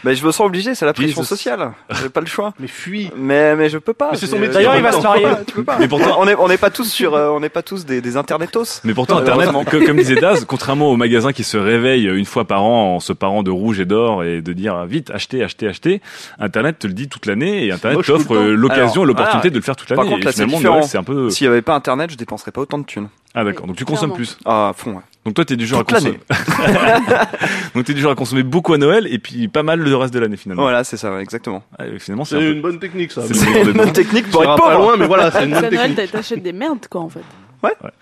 [0.04, 1.26] Mais je me sens obligé, c'est la pression Jesus.
[1.34, 1.72] sociale.
[2.00, 2.54] J'ai pas le choix.
[2.60, 4.10] Mais fuis Mais mais je peux pas.
[4.12, 5.26] Mais c'est son J'ai- métier, D'ailleurs, il va se marier.
[5.48, 5.78] Tu peux pas.
[5.80, 8.00] Mais pourtant- on est on n'est pas tous sur euh, on n'est pas tous des,
[8.00, 8.80] des internetos.
[8.84, 9.16] Mais pourtant.
[9.18, 12.94] Internet, que- comme disait Daz, contrairement aux magasins qui se réveillent une fois par an
[12.96, 15.68] en se parant de rouge et d'or et de de dire ah, vite, achetez, achetez,
[15.68, 16.00] achetez.
[16.38, 19.50] Internet te le dit toute l'année et Internet t'offre le euh, l'occasion, l'opportunité voilà.
[19.50, 20.10] de le faire toute Par l'année.
[20.10, 20.74] contre, Et là, c'est finalement, différent.
[20.76, 21.30] Noël, c'est un peu.
[21.30, 23.08] S'il y avait pas internet, je dépenserais pas autant de thunes.
[23.34, 23.66] Ah d'accord.
[23.66, 24.36] Donc tu consommes plus.
[24.44, 25.00] Ah, à fond, ouais.
[25.24, 26.18] Donc toi, t'es du genre à Toute consommer.
[27.74, 30.12] Donc t'es du genre à consommer beaucoup à Noël et puis pas mal le reste
[30.12, 30.62] de l'année finalement.
[30.62, 31.62] Voilà, c'est ça, ouais, exactement.
[31.78, 33.22] Ah, et finalement, c'est peu- une bonne technique, ça.
[33.26, 33.34] C'est
[33.64, 35.56] le des Bonne technique Ça pour être pas loin, mais voilà, c'est Parce une que
[35.56, 36.10] bonne à Noël, technique.
[36.10, 37.20] t'a- t'achètes des merdes, quoi, en fait.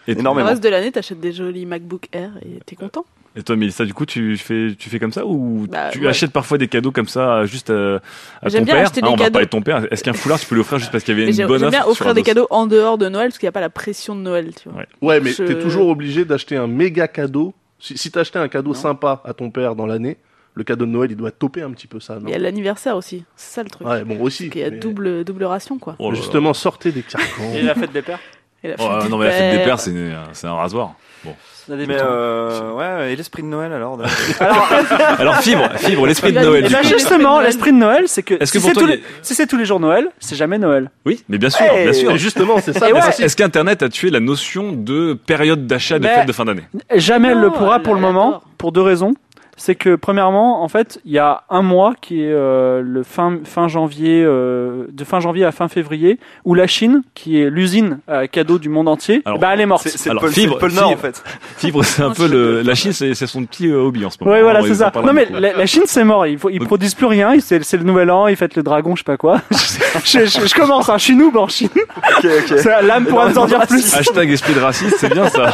[0.09, 0.49] Et, Le Énormément.
[0.49, 3.05] reste de l'année, t'achètes des jolis MacBook Air et t'es content.
[3.37, 6.09] Et toi, Mélissa, du coup, tu fais, tu fais comme ça ou Bah, tu ouais.
[6.09, 8.01] achètes parfois des cadeaux comme ça juste à,
[8.43, 9.87] à J'aime ton bien père acheter Ah, des On va parler de ton père.
[9.93, 11.59] Est-ce qu'un foulard, tu peux l'offrir juste parce qu'il y avait Mais une J'aime bonne
[11.61, 13.53] j'aime offre bien sur offrir des cadeaux en dehors de Noël parce qu'il n'y a
[13.53, 14.81] pas la pression de Noël, tu vois.
[14.81, 14.87] Ouais.
[15.01, 17.55] Ouais, mais Je- t'es toujours obligé d'acheter un méga cadeau.
[17.79, 20.17] Si, si t'achetais un cadeau sympa à ton père dans l'année,
[20.55, 22.39] le cadeau de Noël, il doit toper un petit peu ça, non Il y a
[22.39, 23.87] l'anniversaire aussi, c'est ça le truc.
[23.87, 24.45] Ouais, bon, aussi.
[24.47, 25.95] Parce qu'il y a mais- double, double ration, quoi.
[26.01, 26.21] Oh là là.
[26.21, 27.55] Justement, sortez des carcans.
[27.55, 28.19] Et la fête des pères.
[28.65, 29.81] Et la Oh, non, mais la fête des pères.
[29.81, 30.95] c'est un rasoir.
[31.25, 31.35] Bon.
[31.67, 31.93] Ça dépend.
[31.93, 34.05] Mais euh, ouais, et l'esprit de Noël alors de-
[35.19, 36.65] Alors, fibre, fibre, l'esprit de Il va Noël.
[36.65, 36.89] du Eh ben coup.
[36.89, 39.35] justement, l'esprit de Noël, c'est que Est-ce que si pour c'est toi, tous, les- si
[39.35, 40.91] c'est tous les jours Noël, c'est jamais Noël.
[41.07, 42.11] Oui, mais bien sûr, Hey bien sûr.
[42.13, 42.87] Et justement, c'est ça.
[42.87, 43.01] Et le ouais.
[43.01, 43.25] principe.
[43.25, 46.65] Est-ce qu'Internet a tué la notion de période d'achat de Mais- fête de fin d'année?
[46.95, 49.15] Jamais elle Non, le pourra elle- pour le moment, pour deux raisons.
[49.63, 53.41] C'est que premièrement, en fait, il y a un mois qui est euh, le fin
[53.45, 57.99] fin janvier, euh, de fin janvier à fin février, où la Chine, qui est l'usine
[58.09, 59.83] à cadeaux du monde entier, Alors, ben, elle est morte.
[59.83, 61.23] C'est c'est le le fibre- pôle Nord en fait.
[61.59, 62.63] Fibre, c'est un peu le.
[62.63, 64.35] La Chine, c'est c'est son petit euh, hobby en ce moment.
[64.35, 64.91] Oui, voilà, c'est ça.
[65.05, 66.27] Non, mais la, la Chine, c'est mort.
[66.27, 67.39] Ils, ils Donc- produisent plus rien.
[67.41, 68.29] C'est c'est le nouvel an.
[68.29, 69.43] Ils fêtent le dragon, je sais pas quoi.
[69.51, 71.69] je, je- je commence, hein, je suis noob en Chine.
[71.75, 72.59] Ok, ok.
[72.65, 73.95] Ça, L'âme pourra nous en dire plus.
[73.95, 75.53] Hashtag esprit de raciste, c'est bien ça.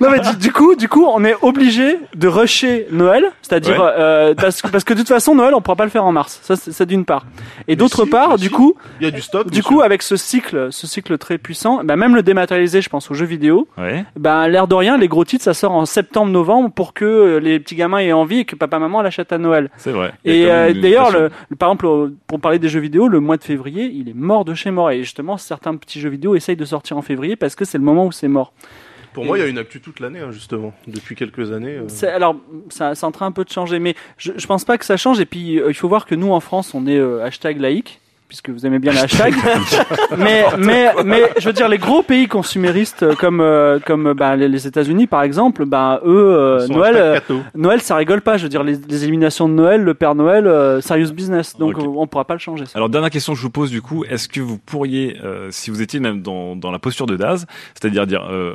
[0.00, 3.90] Non, mais du, du coup, du coup, on est obligé de rusher Noël, c'est-à-dire Ouais.
[3.98, 6.12] euh, parce, que- parce que de toute façon, Noël, on pourra pas le faire en
[6.12, 6.40] mars.
[6.42, 7.24] Ça, d'une part.
[7.68, 8.50] Et d'autre si, part, du si.
[8.50, 9.44] coup, Il y a du stock.
[9.44, 9.62] du monsieur.
[9.62, 13.14] coup, avec ce cycle, ce cycle très puissant, bah, même le dématérialisé, je pense aux
[13.14, 14.04] jeux vidéo, Ouais.
[14.16, 17.60] bah, l'air de rien, les gros titres, ça sort en septembre-novembre pour que euh, les
[17.60, 19.70] petits gamins aient envie et que papa maman l'achètent à Noël.
[19.76, 20.12] C'est vrai.
[20.24, 23.44] Et euh, d'ailleurs, le, le- par exemple, pour parler des jeux vidéo, le mois de
[23.44, 24.90] février, il est mort de chez mort.
[24.90, 27.84] Et justement, certains petits jeux vidéo essayent de sortir en février parce que c'est le
[27.84, 28.52] moment où c'est mort.
[29.12, 30.72] Pour moi, il y a une actu toute l'année, hein, justement.
[30.86, 31.78] Depuis quelques années.
[31.78, 32.36] euh, Alors,
[32.68, 34.96] ça, c'est en train un peu de changer, mais je, je pense pas que ça
[34.96, 35.20] change.
[35.20, 38.00] Et puis, euh, il faut voir que nous, en France, on est euh, hashtag laïque,
[38.30, 39.34] puisque vous aimez bien les hashtags.
[40.16, 44.36] mais, mais, mais, je veux dire, les gros pays consuméristes comme, euh, comme euh, bah,
[44.36, 47.18] les, les États-Unis, par exemple, bah, eux, euh, Noël, euh.
[47.56, 48.36] Noël, ça rigole pas.
[48.36, 51.56] Je veux dire, les, les éliminations de Noël, le Père Noël, euh, serious business.
[51.58, 51.84] Donc, Ok.
[51.84, 52.66] euh, on pourra pas le changer.
[52.66, 52.72] ça.
[52.76, 55.70] Alors dernière question que je vous pose du coup, est-ce que vous pourriez, euh, si
[55.72, 58.54] vous étiez même dans, dans la posture de Daz, c'est-à-dire dire euh,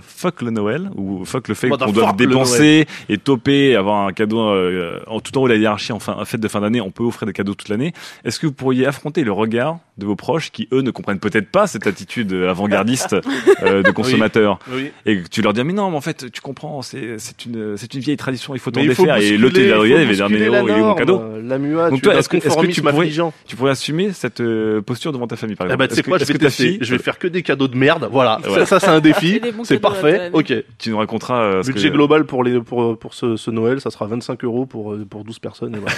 [0.00, 4.40] fuck le Noël ou fuck le fait qu'on doit dépenser et toper, avoir un cadeau
[4.40, 6.80] euh, en tout en haut de la hiérarchie en fin, en fête de fin d'année,
[6.80, 7.92] on peut offrir des cadeaux toute l'année.
[8.24, 11.50] Est-ce que vous pourriez affronter le regard de vos proches qui eux ne comprennent peut-être
[11.50, 13.16] pas cette attitude avant-gardiste
[13.62, 14.92] euh, de consommateur Oui.
[15.04, 17.76] et que tu leur dis mais non mais en fait tu comprends c'est c'est une
[17.76, 20.48] c'est une vieille tradition il faut t'en défaire et l'autre il va dire mais bousculer
[20.48, 22.66] oh, il est mon cadeau euh, La MUA, Donc tu toi, est-ce que- est-ce que
[22.68, 23.10] tu pourrais-
[23.46, 26.02] tu pourrais assumer cette euh, posture devant ta famille par Eh exemple ben, sais Est-ce
[26.02, 28.08] que- quoi, je vais que fille Je vais faire que des cadeaux de merde.
[28.10, 28.38] Voilà.
[28.44, 28.60] Ouais.
[28.60, 29.36] Ça, ça, c'est un défi.
[29.44, 30.30] Et C'est parfait.
[30.32, 30.52] Ok.
[30.78, 33.90] tu nous raconteras euh, Budget que- global pour les pour pour ce, ce Noël, ça
[33.90, 35.74] sera 25 euros pour euh, pour 12 personnes.
[35.74, 35.96] Et, voilà.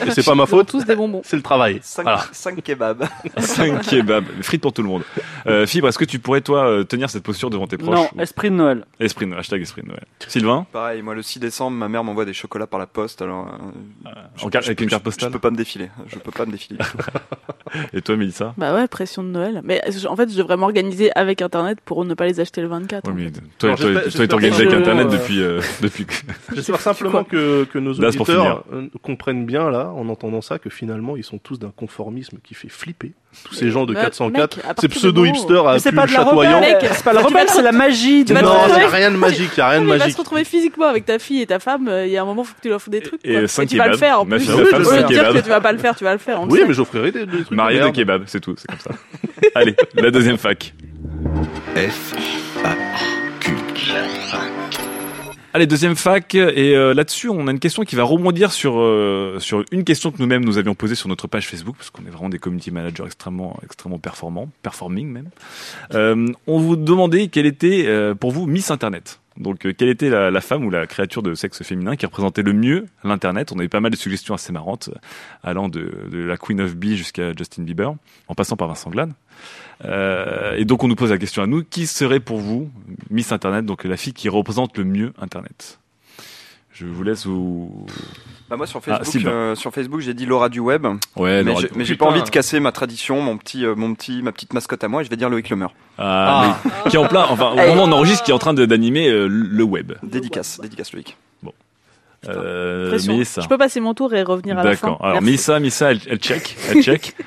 [0.06, 0.68] et c'est pas ma faute.
[0.68, 1.22] tous des bonbons.
[1.24, 1.78] C'est le travail.
[1.82, 2.04] 5,
[2.42, 2.60] Voilà.
[2.62, 3.04] kebabs.
[3.38, 5.02] 5 kebabs, frites pour tout le monde.
[5.46, 8.22] Euh, Fibre, est-ce que tu pourrais toi euh, tenir cette posture devant tes proches Non,
[8.22, 8.84] esprit de Noël.
[9.00, 10.04] Esprit de Noël, hashtag esprit de Noël.
[10.26, 13.46] Sylvain, Pareil, moi le 6 décembre, ma mère m'envoie des chocolats par la poste, alors
[13.46, 15.30] euh, je- en je- avec une je- carte Je postale.
[15.30, 15.88] peux pas me défiler.
[16.08, 16.78] Je peux pas me défiler.
[17.92, 19.60] Et toi, Mélissa Bah ouais, pression de Noël.
[19.64, 23.06] Mais en fait, je devrais m'organiser avec Internet pour ne pas les acheter le 24.
[23.06, 26.06] Ouais, en mais toi, Alors, toi, toi, t'es organisé avec Internet euh, depuis, euh, depuis
[26.54, 28.64] J'espère simplement que, que nos auditeurs
[29.02, 31.72] comprennent bien là, en entendant ça, que finalement ils sont tous d'un
[32.06, 33.12] conformisme qui fait flipper.
[33.44, 35.72] Tous ces gens de Mec, 404, mec, ces partir du pseudo moment où- hipsters à
[35.74, 36.56] Mais c'est plus pas de la chatoyants.
[36.58, 38.88] rebelle, Mec, c'est pas la tu vas rebelle, c'est la magie de vas Non, a
[38.88, 40.18] rien de magique, il y a rien de il va se magique.
[40.18, 41.88] retrouver physiquement avec ta fille et ta femme.
[41.88, 43.20] euh, Il y a un moment, faut que tu leur fasses des trucs.
[43.24, 43.66] Et, quoi.
[43.66, 44.50] tu vas le faire en Ma plus.
[44.50, 44.64] Au lieu
[45.08, 46.40] dire que tu vas pas le faire, tu vas le faire.
[46.48, 46.66] Oui, sait.
[46.66, 47.50] mais j'offrirai des, des trucs.
[47.50, 48.90] marié de kebab, c'est tout, c'est comme ça.
[49.54, 50.72] Allez, la deuxième fac.
[51.74, 52.14] F,
[52.64, 52.70] A,
[53.40, 53.50] Q.
[55.56, 59.38] Allez, deuxième fac, et euh, là-dessus, on a une question qui va rebondir sur euh,
[59.40, 62.10] sur une question que nous-mêmes nous avions posée sur notre page Facebook, parce qu'on est
[62.10, 65.30] vraiment des community managers extrêmement extrêmement performants, performing même.
[65.94, 67.88] Euh, on vous demandait quelle était
[68.20, 69.18] pour vous Miss Internet.
[69.38, 72.86] Donc, quelle était la, femme ou la créature de sexe féminin qui représentait le mieux
[73.02, 73.50] l'Internet?
[73.50, 74.90] On avait pas mal de suggestions assez marrantes,
[75.42, 77.94] allant de, de la Queen of Bee jusqu'à Justin Bieber,
[78.28, 79.14] en passant par Vincent Glane.
[79.84, 82.70] Euh, et donc, on nous pose la question à nous qui serait pour vous
[83.10, 85.78] Miss Internet, donc la fille qui représente le mieux Internet?
[86.72, 87.86] Je vous laisse vous.
[88.50, 90.86] Bah moi sur Ah, Facebook, euh, sur Facebook, j'ai dit Laura du web,
[91.16, 92.04] Ouais, mais Laura- j'ai- mais j'ai putain.
[92.04, 94.88] pas envie de casser ma tradition, mon petit, euh, mon petit, ma petite mascotte à
[94.88, 95.00] moi.
[95.00, 95.68] Et je vais dire Loïc Lemer.
[95.96, 98.38] Ah, mais qui est en plein, enfin, au moment où on enregistre, qui est en
[98.38, 99.92] train de- d'animer euh, le web.
[100.02, 101.16] Dédicace, dédicace Loïc.
[102.28, 103.12] Euh, Pression.
[103.12, 103.40] Mélissa.
[103.40, 104.88] Je peux passer mon tour et revenir à la fin.
[104.88, 105.04] D'accord.
[105.04, 105.22] Alors.
[105.22, 106.56] Mélissa, Mélissa, elle, elle check.
[106.70, 107.14] Elle check.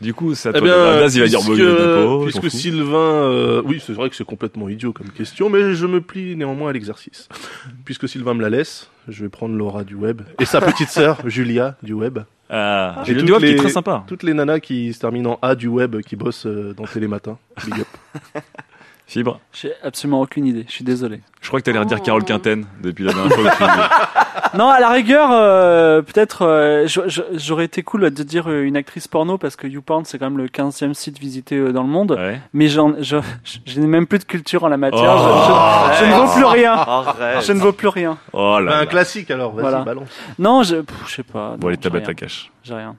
[0.00, 2.50] du coup, à Eh bien, Daz, il va dire, bon, puisque.
[2.50, 6.36] Sylvain, euh, oui, c'est vrai que c'est complètement idiot comme question, mais je me plie
[6.36, 7.28] néanmoins à l'exercice.
[7.84, 11.18] Puisque Sylvain me la laisse, je vais prendre Laura du web et sa petite sœur
[11.26, 12.20] Julia du web.
[12.50, 14.04] Ah, le toutes duo qui est très sympa.
[14.06, 17.38] Toutes les nanas qui se terminent en A du web qui bossent euh, dans Télématin.
[17.64, 18.42] Big up.
[19.08, 19.40] Fibre.
[19.54, 20.64] J'ai absolument aucune idée.
[20.68, 21.20] Je suis désolé.
[21.40, 22.04] Je crois que t'allais redire Oh.
[22.04, 23.64] Carole Quinten depuis la dernière fois que tu.
[24.56, 26.86] Non, à la rigueur, euh, peut-être, euh,
[27.34, 30.38] j'aurais été cool de dire euh, une actrice porno parce que YouPorn c'est quand même
[30.38, 32.12] le 15e site visité dans le monde.
[32.12, 32.40] Ouais.
[32.54, 33.18] Mais j'en, je,
[33.66, 35.16] je n'ai même plus de culture en la matière.
[35.18, 35.90] Oh.
[35.92, 36.72] je, je- je ne vaux plus rien.
[36.72, 37.42] Arrête.
[37.46, 38.16] Je ne vaux plus rien.
[38.32, 38.86] Oh là un là.
[38.86, 39.80] classique alors, vas-y, Voilà.
[39.82, 40.08] balance.
[40.38, 41.56] Non, je, pff, je sais pas.
[41.58, 42.14] Bon, allez, non, j'ai Tabata rien.
[42.14, 42.50] Cash.
[42.62, 42.96] J'ai rien.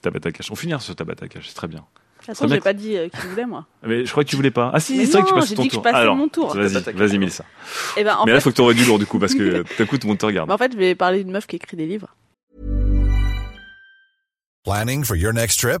[0.00, 0.50] Tabata Cash.
[0.50, 1.84] On finira sur Tabata Cash, c'est très bien.
[2.28, 2.60] Attends, Très j'ai bien.
[2.60, 3.66] pas dit euh, qui voulait, moi.
[3.84, 4.70] Mais je crois que tu voulais pas.
[4.74, 5.82] Ah si, c'est vrai que tu passes j'ai ton dit que tour.
[5.84, 6.54] je passais Alors, mon tour.
[6.56, 7.44] Vas-y, vas-y, Mélissa.
[7.96, 9.64] Et ben, en Mais là, fait, faut que t'aurais du lourd du coup parce que
[9.78, 10.50] d'un coup tout le monde te regarde.
[10.50, 12.08] en fait, je vais parler d'une meuf qui écrit des livres.
[14.64, 15.80] Planning for your next trip?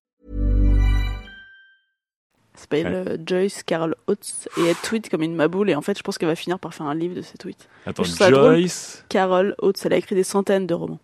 [2.71, 5.97] Elle s'appelle euh, Joyce Carol Oates et elle tweet comme une maboule et en fait
[5.97, 7.67] je pense qu'elle va finir par faire un livre de ses tweets.
[7.85, 8.03] Attends.
[8.03, 10.99] Joyce, Carol Oates, elle a écrit des centaines de romans.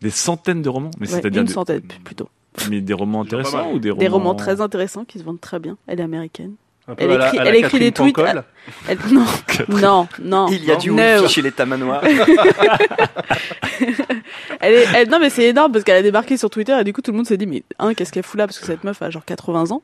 [0.00, 2.28] des centaines de romans, mais Ouais, c'est-à-dire une des- centaine plutôt.
[2.70, 5.58] mais des romans intéressants ou des romans Des romans très intéressants qui se vendent très
[5.58, 5.76] bien.
[5.86, 6.54] Elle est américaine.
[6.88, 8.44] Un peu Elle à la- écrit- à la elle écrit des tweets Pancol.
[8.88, 8.98] Elle...
[9.12, 9.24] Non,
[9.68, 10.46] non, non.
[10.50, 11.26] Il y a du No.
[11.28, 12.00] chez les tamanois.
[14.60, 16.92] Elle est, elle- non mais c'est énorme parce qu'elle a débarqué sur Twitter et du
[16.92, 18.46] coup tout le monde s'est dit mais un qu'est-ce qu'elle fout là?
[18.46, 19.82] Parce que cette meuf a genre 80 ans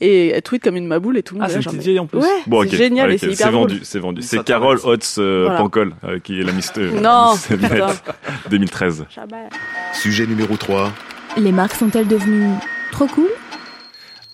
[0.00, 1.98] et elle tweet comme une maboule et tout le monde Ah, est c'est une petite
[2.00, 2.18] en plus.
[2.20, 2.74] Ouais, bon, c'est ok.
[2.74, 4.22] génial et Ok, c'est hyper vendu, c'est vendu.
[4.22, 4.42] C'est.
[4.44, 5.58] Carole Hotz euh, Voilà.
[5.60, 7.86] Pancol euh, qui est la Miss euh, Non, Miss Net putain.
[8.50, 9.04] 2013.
[9.14, 9.36] Chabat.
[9.92, 10.90] Sujet numéro 3.
[11.36, 12.54] Les marques sont-elles devenues
[12.92, 13.28] trop cool?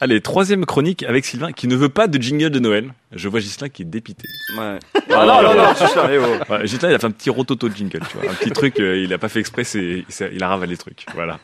[0.03, 2.93] Allez, troisième chronique avec Sylvain qui ne veut pas de jingle de Noël.
[3.13, 4.27] Je vois Gislain qui est dépité.
[4.59, 4.81] Ouais.
[4.95, 6.53] Ah non, non, non, mais oh.
[6.53, 8.29] Ouais, Gislain, il a fait un petit rototo de jingle, tu vois.
[8.29, 11.07] Un petit truc, euh, il a pas fait exprès, c'est, il a ravalé le truc.
[11.15, 11.39] Voilà.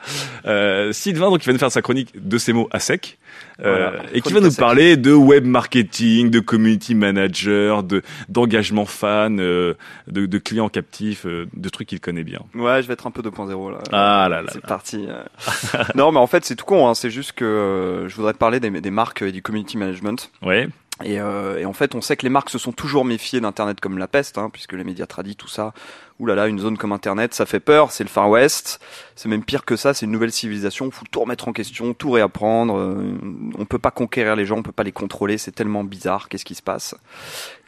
[0.47, 3.19] Euh, Sylvain, donc, il va nous faire sa chronique de ces mots à sec.
[3.65, 9.41] Euh, et qui va nous parler de web marketing, de community manager, de, d'engagement fan,
[9.41, 9.75] euh,
[10.07, 12.41] de, de clients captifs, euh, de trucs qu'il connaît bien.
[12.55, 13.79] Ouais, je vais être un peu 2.0 là.
[13.91, 14.51] Ah là là.
[14.53, 15.09] C'est parti.
[15.97, 16.89] non, mais en fait, c'est tout con.
[16.89, 16.95] Hein.
[16.95, 20.31] C'est juste que je voudrais te parler des, des marques et du community management.
[20.43, 20.69] Ouais.
[21.05, 23.81] Et, euh, et en fait, on sait que les marques se sont toujours méfiées d'Internet
[23.81, 25.73] comme la peste, hein, puisque les médias tradis, tout ça.
[26.21, 27.93] Ouh là là, une zone comme Internet, ça fait peur.
[27.93, 28.81] C'est le Far West.
[29.15, 29.95] C'est même pire que ça.
[29.95, 30.87] C'est une nouvelle civilisation.
[30.87, 32.77] Il faut tout remettre en question, tout réapprendre.
[32.77, 33.19] Euh,
[33.57, 35.39] on peut pas conquérir les gens, on peut pas les contrôler.
[35.39, 36.29] C'est tellement bizarre.
[36.29, 36.97] Qu'est-ce qui se passe?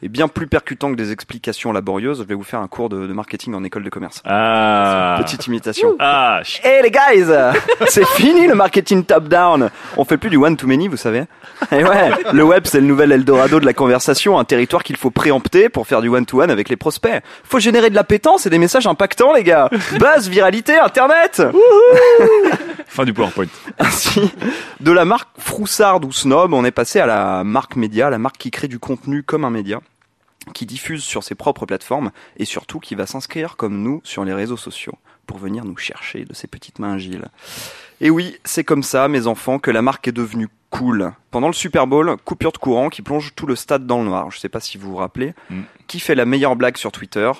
[0.01, 3.07] Et bien plus percutant que des explications laborieuses, je vais vous faire un cours de,
[3.07, 4.21] de marketing en école de commerce.
[4.25, 5.17] Ah.
[5.23, 5.95] Petite imitation.
[5.99, 6.41] Ah.
[6.63, 7.31] Hey les guys,
[7.87, 9.69] c'est fini le marketing top-down.
[9.95, 11.23] On fait plus du one-to-many, vous savez.
[11.71, 15.11] Et ouais, le web c'est le nouvel Eldorado de la conversation, un territoire qu'il faut
[15.11, 17.21] préempter pour faire du one-to-one avec les prospects.
[17.43, 19.69] Faut générer de l'appétence et des messages impactants les gars.
[19.99, 21.41] Buzz, viralité, internet.
[22.87, 23.47] Fin du PowerPoint.
[23.79, 24.31] Ainsi,
[24.79, 28.37] de la marque Froussard ou Snob, on est passé à la marque média, la marque
[28.37, 29.79] qui crée du contenu comme un média
[30.53, 34.33] qui diffuse sur ses propres plateformes et surtout qui va s'inscrire comme nous sur les
[34.33, 37.25] réseaux sociaux pour venir nous chercher de ses petites mains agiles.
[38.01, 41.13] Et oui, c'est comme ça, mes enfants, que la marque est devenue cool.
[41.29, 44.31] Pendant le Super Bowl, coupure de courant qui plonge tout le stade dans le noir.
[44.31, 45.33] Je sais pas si vous vous rappelez.
[45.49, 45.61] Mm.
[45.87, 47.31] Qui fait la meilleure blague sur Twitter?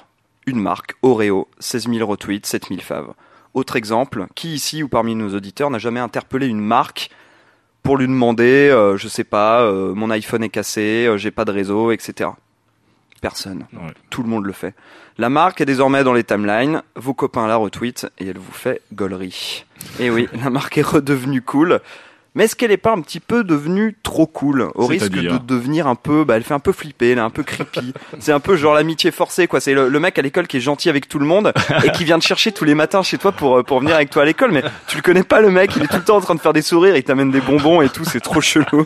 [0.48, 3.14] Une marque, Oreo, 16 000 retweets, 7 000 faves.
[3.54, 7.10] Autre exemple, qui ici ou parmi nos auditeurs n'a jamais interpellé une marque
[7.84, 11.46] pour lui demander, euh, je sais pas, euh, mon iPhone est cassé, euh, j'ai pas
[11.46, 12.30] de réseau, etc.
[13.22, 13.66] Personne.
[13.74, 13.94] Ouais.
[14.10, 14.74] Tout le monde le fait.
[15.18, 18.82] La marque est désormais dans les timelines, vos copains la retweetent et elle vous fait
[18.94, 19.66] gaulerie.
[20.00, 21.82] Et oui, la marque est redevenue cool.
[22.34, 25.88] Mais est-ce qu'elle est pas un petit peu devenue trop cool Au risque de devenir
[25.88, 27.94] un peu, bah, elle fait un peu flipper, elle est un peu creepy.
[28.20, 29.60] C'est un peu genre l'amitié forcée, quoi.
[29.60, 31.52] C'est le, le mec à l'école qui est gentil avec tout le monde
[31.84, 34.12] et qui vient te chercher tous les matins chez toi pour, euh, pour venir avec
[34.12, 34.52] toi à l'école.
[34.54, 35.76] Mais tu le connais pas, le mec.
[35.76, 37.82] Il est tout le temps en train de faire des sourires, il t'amène des bonbons
[37.82, 38.06] et tout.
[38.06, 38.66] C'est trop chelou.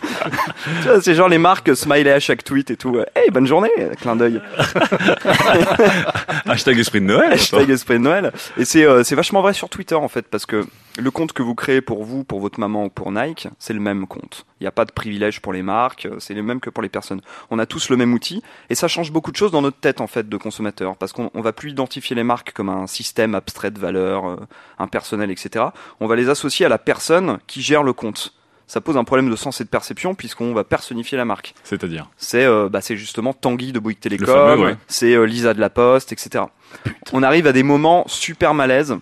[0.82, 2.98] Tu vois, c'est genre les marques smiley à chaque tweet et tout.
[3.16, 3.70] Hey, bonne journée,
[4.02, 4.42] clin d'œil.
[6.46, 7.34] Hashtag esprit de Noël.
[7.34, 8.32] Hashtag esprit de Noël.
[8.58, 10.66] Et c'est euh, c'est vachement vrai sur Twitter en fait, parce que
[10.98, 13.80] le compte que vous créez pour vous, pour votre maman ou pour Nike, c'est le
[13.80, 14.46] même compte.
[14.60, 16.84] Il n'y a pas de privilège pour les marques, euh, c'est le même que pour
[16.84, 17.22] les personnes.
[17.52, 20.02] On a tous le même outil et ça change beaucoup de choses dans notre tête
[20.02, 23.36] en fait de consommateur parce qu'on on va plus identifier les marques comme un système
[23.36, 24.38] abstrait de valeurs, euh,
[24.80, 25.66] impersonnel, etc.
[26.00, 28.34] On va les associer à la personne qui gère le compte.
[28.68, 31.54] Ça pose un problème de sens et de perception puisqu'on va personnifier la marque.
[31.64, 34.76] C'est-à-dire C'est euh, bah, justement Tanguy de Bouygues Télécom, ouais.
[34.88, 36.46] c'est euh, Lisa de la Poste, etc.
[37.14, 38.98] On arrive à des moments super malaises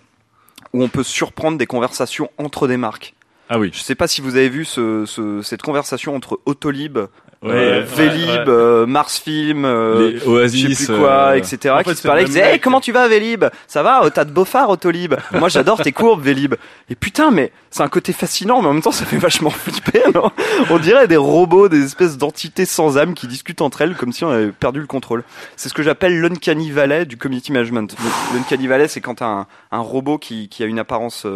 [0.72, 3.13] où on peut surprendre des conversations entre des marques.
[3.48, 3.70] Ah oui.
[3.72, 6.98] Je sais pas si vous avez vu ce, ce- cette conversation entre Autolib,
[7.42, 8.44] Ouais, euh, Vélib, ouais.
[8.48, 11.74] euh, Mars Film, euh, Oasis, je sais plus quoi, euh, etc.
[11.74, 12.62] en fait, qui se le qui même disaient, Hey, mec.
[12.62, 13.44] comment tu vas Vélib?
[13.66, 16.54] Ça va Oh, T'as de beaux phares Autolib Moi j'adore tes courbes Vélib.
[16.88, 20.04] Et putain, mais c'est un côté fascinant, mais en même temps ça fait vachement flipper.
[20.14, 20.30] non?
[20.70, 24.24] On dirait des robots, des espèces d'entités sans âme qui discutent entre elles comme si
[24.24, 25.22] on avait perdu le contrôle.
[25.56, 27.94] C'est ce que j'appelle l'uncanny valley du community management.
[28.32, 31.26] L'uncanny valley, c'est quand t'as un, un robot qui, qui a une apparence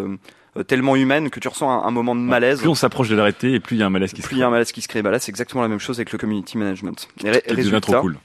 [0.67, 2.61] tellement humaine que tu ressens un, un moment de malaise.
[2.61, 4.37] Plus on s'approche de l'arrêté et plus il y a un malaise qui se Plus
[4.37, 5.99] il y a un malaise qui se crée, bah là c'est exactement la même chose
[5.99, 7.09] avec le community management.
[7.25, 8.19] Et ré- résultat, trop cool.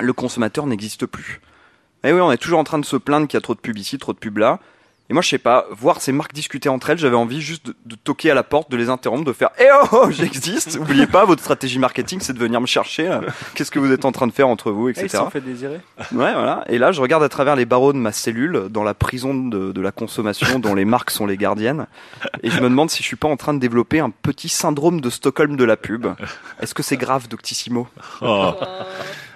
[0.00, 1.40] le consommateur n'existe plus.
[2.04, 3.60] Et oui, on est toujours en train de se plaindre qu'il y a trop de
[3.60, 4.60] pub ici, trop de pub là.
[5.10, 7.74] Et moi, je sais pas, voir ces marques discuter entre elles, j'avais envie juste de,
[7.86, 11.06] de toquer à la porte, de les interrompre, de faire Eh oh, oh j'existe Oubliez
[11.06, 13.18] pas, votre stratégie marketing, c'est de venir me chercher.
[13.54, 15.08] Qu'est-ce que vous êtes en train de faire entre vous, Et ils etc.
[15.08, 15.80] se sont fait désirer.
[15.98, 16.62] Ouais, voilà.
[16.68, 19.72] Et là, je regarde à travers les barreaux de ma cellule, dans la prison de,
[19.72, 21.86] de la consommation dont les marques sont les gardiennes.
[22.42, 25.00] Et je me demande si je suis pas en train de développer un petit syndrome
[25.00, 26.06] de Stockholm de la pub.
[26.60, 27.88] Est-ce que c'est grave, Doctissimo?
[28.20, 28.52] Oh.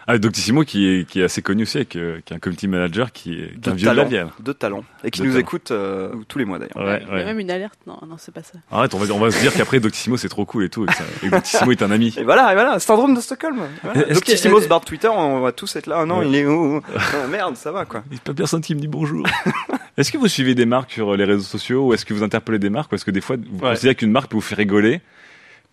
[0.07, 2.67] Ah, Doctissimo qui est, qui est assez connu aussi, avec, euh, qui est un community
[2.69, 4.85] manager qui est, qui est un vieux de la talent, de talent.
[5.05, 5.41] Et qui De nous talent.
[5.41, 6.77] écoute euh, tous les mois d'ailleurs.
[6.77, 7.79] Ouais, Il y a même une alerte.
[7.87, 8.55] Non, non, c'est pas ça.
[8.71, 10.87] Arrête, on va, on va se dire qu'après Doctissimo c'est trop cool et tout, et
[10.88, 12.15] que, ça- et que Doctissimo est un ami.
[12.19, 13.59] Et voilà, et voilà, syndrome de Stockholm.
[13.83, 14.03] Voilà.
[14.12, 15.99] Doctissimo se barre de Twitter, on va tous être là.
[16.01, 16.29] Ah non, Ouais.
[16.29, 18.03] il est où Ah, Merde, ça va quoi.
[18.11, 19.27] Il pas personne qui me dit bonjour.
[19.97, 22.59] est-ce que vous suivez des marques sur les réseaux sociaux ou est-ce que vous interpellez
[22.59, 23.71] des marques ou est-ce que des fois vous Ouais.
[23.71, 25.01] considérez qu'une marque peut vous faire rigoler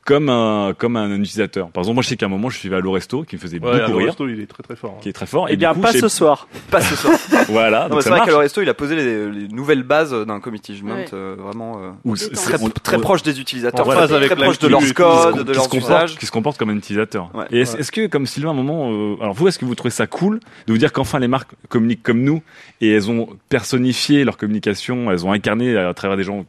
[0.05, 2.77] comme un, comme un utilisateur Par exemple, moi je sais qu'à un moment je suivais
[2.77, 4.93] Allo Resto qui me faisait Ouais, beaucoup Allo rire, Resto, il est très très fort.
[4.95, 4.99] hein.
[5.01, 5.47] qui est très fort.
[5.49, 6.47] Eh du bien, coup, pas ce soir.
[6.71, 7.13] Pas ce soir.
[7.49, 10.39] Voilà, Non, donc c'est vrai qu'à Resto, il a posé les, les nouvelles bases d'un
[10.39, 11.17] community management Ouais.
[11.19, 14.35] euh, vraiment euh, Très- très, on- très on- proche des utilisateurs, très, phase avec très
[14.41, 16.17] proche de et codes, qui de comporte, usages.
[16.17, 17.29] qui se comporte comme un utilisateur.
[17.35, 17.45] Ouais.
[17.51, 19.75] et est-ce est-ce que, comme Sylvain, à un moment, euh, alors vous, est-ce que vous
[19.75, 22.41] trouvez ça cool de vous dire qu'enfin les marques communiquent comme nous
[22.81, 26.45] et elles ont personnifié leur communication, elles ont incarné à travers des gens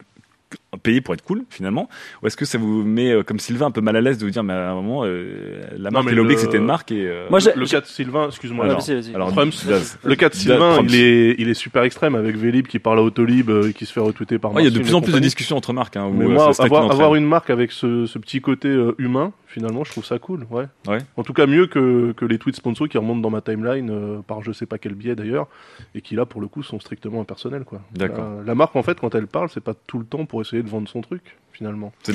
[0.83, 1.89] payés pour être cool finalement
[2.23, 4.25] ou est-ce que ça vous met euh, comme Sylvain un peu mal à l'aise de
[4.25, 7.09] vous dire mais à un moment euh, la marque le- que c'était une marque et
[7.09, 8.67] euh, Moi, j'ai- Le cas de Sylvain, excuse-moi.
[8.67, 9.15] alors, vas-y.
[9.15, 9.67] alors, Trumps.
[9.67, 9.99] Daz.
[10.05, 13.03] Le cas de Sylvain, il est, il est super extrême avec Vélib qui parle à
[13.03, 14.95] Autolib euh, et qui se fait retweeter par Ouais, il y a de plus et
[14.95, 18.07] en plus de discussions entre marques hein, où, Mais moi, avoir, une marque avec ce,
[18.07, 20.47] ce petit côté euh, humain, finalement, je trouve ça cool.
[20.51, 20.67] Ouais.
[20.87, 20.99] Ouais.
[21.17, 24.19] En tout cas, mieux que, que les tweets sponsors qui remontent dans ma timeline euh,
[24.27, 25.49] par je sais pas quel biais d'ailleurs,
[25.97, 27.65] et qui là, pour le coup, sont strictement impersonnels.
[27.65, 27.81] quoi.
[27.93, 28.29] D'accord.
[28.41, 30.60] La, la marque, en fait, quand elle parle, c'est pas tout le temps pour essayer
[30.63, 31.93] de vendre son truc, finalement.
[32.03, 32.13] C'est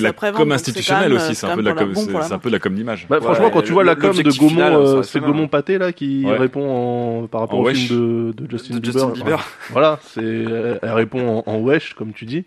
[0.00, 2.74] la- com institutionnelle aussi c'est un peu la com bon c'est un peu la com
[2.74, 5.20] d'image Bah, Ouais, franchement, quand tu vois la com de Gaumont, euh, c'est.
[5.20, 6.36] Gaumont Pâté là qui Ouais.
[6.36, 7.86] répond en, par rapport En au wesh.
[7.88, 8.92] film de, de Justin, De Bieber.
[9.08, 9.46] Justin Bieber.
[9.70, 12.44] Voilà, c'est, elle répond en, en wesh, comme tu dis.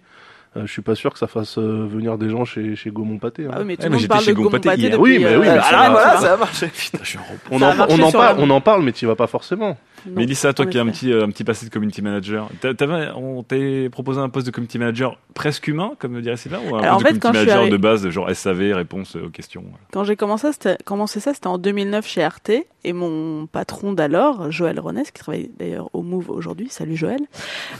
[0.55, 3.17] Euh, je suis pas sûr que ça fasse euh, venir des gens chez, chez Gaumont
[3.17, 3.45] Pâté.
[3.45, 3.51] hein.
[3.53, 4.91] Ah oui, mais tout le mais monde j'étais parle chez de Gaumont Pâté Pâté hier.
[4.91, 6.67] depuis, Oui, mais oui, euh, mais Ah, ça a marché.
[6.67, 7.39] Putain, je suis en repos.
[7.49, 9.05] on, ça a en, marché on, en sur parle, la- on en parle, mais tu
[9.07, 9.77] vas pas forcément.
[10.05, 12.49] Non, Mélissa, toi en qui as un petit, euh, un petit passé de community manager,
[12.61, 16.75] t'avais- on t'est proposé un poste de community manager presque humain, comme dirait Sylvain, ou
[16.75, 19.63] un Alors, en poste fait, de community manager de base, genre SAV, réponse aux questions
[19.91, 22.51] Quand j'ai commencé, ça, c'était en 2009 chez Arte.
[22.85, 27.21] Et mon patron d'alors, Joël Ronès, qui travaille d'ailleurs au Move aujourd'hui, salut Joël,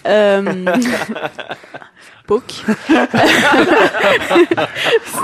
[0.08, 0.42] euh,
[2.26, 2.54] Poke.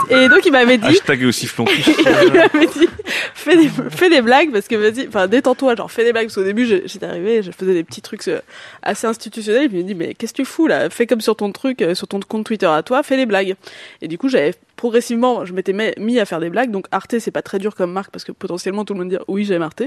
[0.09, 2.89] et donc il m'avait dit, Hashtag aussi il m'avait dit,
[3.33, 6.35] fais des, fais des blagues parce que vas-y, enfin détends-toi, genre fais des blagues parce
[6.35, 8.41] qu'au début j'étais arrivé, je faisais des petits trucs euh,
[8.81, 9.69] assez institutionnels.
[9.71, 10.89] Il me dit mais qu'est-ce que tu fous là?
[10.89, 13.55] Fais comme sur ton truc, euh, sur ton compte Twitter à toi, fais des blagues.
[14.01, 16.71] Et du coup j'avais progressivement, je m'étais mis- à faire des blagues.
[16.71, 19.17] Donc Arte c'est pas très dur comme marque parce que potentiellement tout le monde dit
[19.27, 19.83] oui j'aime Arte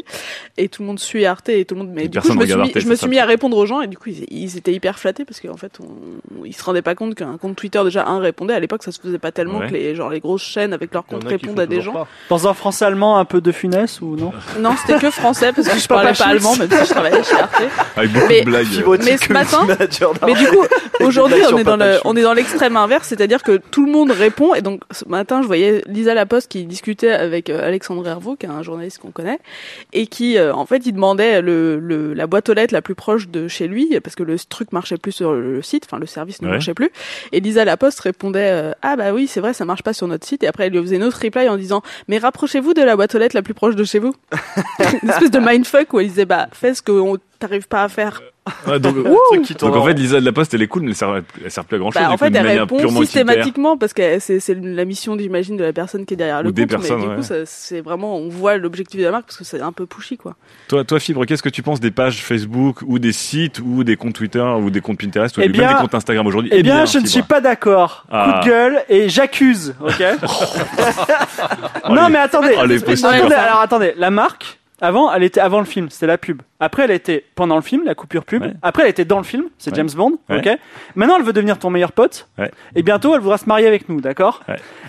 [0.58, 1.90] et tout le monde suit Arte et tout le monde.
[1.94, 3.16] Mais Et du coup je me suis mis, Arte, je me c'est suis ça, mis
[3.16, 5.56] le à répondre aux gens et du coup ils, ils étaient hyper flattés parce qu'en
[5.56, 8.52] fait on, ils se rendaient pas compte qu'un compte Twitter déjà un répondait.
[8.54, 9.68] À l'époque ça se faisait pas tellement Ouais.
[9.68, 11.60] que les genre les grosses chaînes avec leur Il y en compte a qui répondent
[11.60, 11.92] à des gens.
[11.92, 12.06] pas.
[12.28, 14.32] Dans un français allemand un peu de funès ou non?
[14.60, 17.34] Non, c'était que français parce que je parlais pas allemand même si je travaillais chez
[17.36, 17.62] Arte.
[17.96, 18.66] Avec beaucoup Mais- de blagues.
[19.04, 19.66] Mais ce matin,
[20.26, 20.64] mais du coup,
[21.00, 24.10] aujourd'hui, on est dans le, on est dans l'extrême inverse, c'est-à-dire que tout le monde
[24.10, 24.54] répond.
[24.54, 28.46] Et donc, ce matin, je voyais Lisa Laposte qui discutait avec euh, Alexandre Hervaux, qui
[28.46, 29.38] est un journaliste qu'on connaît,
[29.92, 32.94] et qui, euh, en fait, il demandait le, le, la boîte aux lettres la plus
[32.94, 36.06] proche de chez lui, parce que le truc marchait plus sur le site, enfin, le
[36.06, 36.52] service ne Ouais.
[36.54, 36.90] marchait plus.
[37.32, 40.26] Et Lisa Laposte répondait, euh, ah bah oui, c'est vrai, ça marche pas sur notre
[40.26, 40.42] site.
[40.42, 43.14] Et après, elle lui faisait une autre reply en disant, mais rapprochez-vous de la boîte
[43.14, 44.14] aux lettres la plus proche de chez vous.
[45.02, 47.88] une espèce de mindfuck où elle disait, bah, fais ce que on- t'arrives pas à
[47.88, 48.22] faire
[48.66, 48.96] Ouais, donc,
[49.44, 49.92] qui en fait.
[49.94, 51.92] Lisa de la Poste, elle est cool, mais elle sert, elle sert plus à grand
[51.92, 52.02] chose.
[52.02, 55.72] Bah, en fait, elle répond systématiquement parce que c'est c'est la mission, j'imagine, de la
[55.72, 56.70] personne qui est derrière Ou le des compte.
[56.70, 57.16] personnes, mais du ouais.
[57.16, 59.86] coup, ça- c'est vraiment, on voit l'objectif de la marque parce que c'est un peu
[59.86, 60.34] pushy, quoi.
[60.68, 63.96] Toi, toi, Fibre, qu'est-ce que tu penses des pages Facebook ou des sites ou des
[63.96, 66.50] comptes Twitter ou des comptes Pinterest ou Eh même des comptes Instagram aujourd'hui?
[66.52, 68.04] Eh bien, je ne suis pas d'accord.
[68.10, 68.40] Ah.
[68.40, 70.02] Coup de gueule et j'accuse, ok?
[71.90, 72.54] Non, mais attendez.
[72.56, 74.58] Oh, attendez, alors attendez, la marque.
[74.82, 76.42] Avant, elle était avant le film, c'était la pub.
[76.60, 78.42] Après, elle était pendant le film, la coupure pub.
[78.42, 78.52] Ouais.
[78.62, 79.76] Après, elle était dans le film, c'est Ouais.
[79.76, 80.38] James Bond, Ouais.
[80.38, 80.58] ok.
[80.96, 82.28] Maintenant, elle veut devenir ton meilleur pote.
[82.74, 84.42] Et bientôt, elle voudra se marier avec nous, d'accord.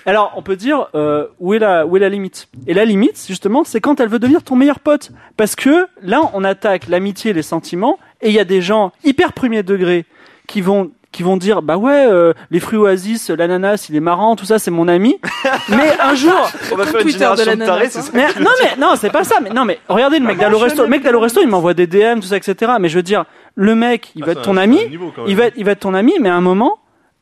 [0.08, 2.48] Alors, on peut dire euh, où est la où est la limite?
[2.68, 6.22] Et la limite, justement, c'est quand elle veut devenir ton meilleur pote, parce que là,
[6.34, 10.06] on attaque l'amitié, et les sentiments, et il y a des gens hyper premier degré
[10.48, 14.36] qui vont qui vont dire bah ouais euh, les fruits oasis l'ananas il est marrant
[14.36, 15.18] tout ça c'est mon ami.
[15.70, 17.89] Mais un jour On va faire une Twitter de génération de l'ananas, tarés, hein.
[17.89, 20.38] c'est ça mais, non mais non c'est pas ça mais non mais regardez le mec
[20.38, 22.97] d'Allo Resto le mec d'Allo Resto il m'envoie des DM tout ça etc mais je
[22.97, 23.24] veux dire
[23.55, 25.80] le mec il Ah, va être ton ami niveau, il va être, il va être
[25.80, 26.80] ton ami mais à un moment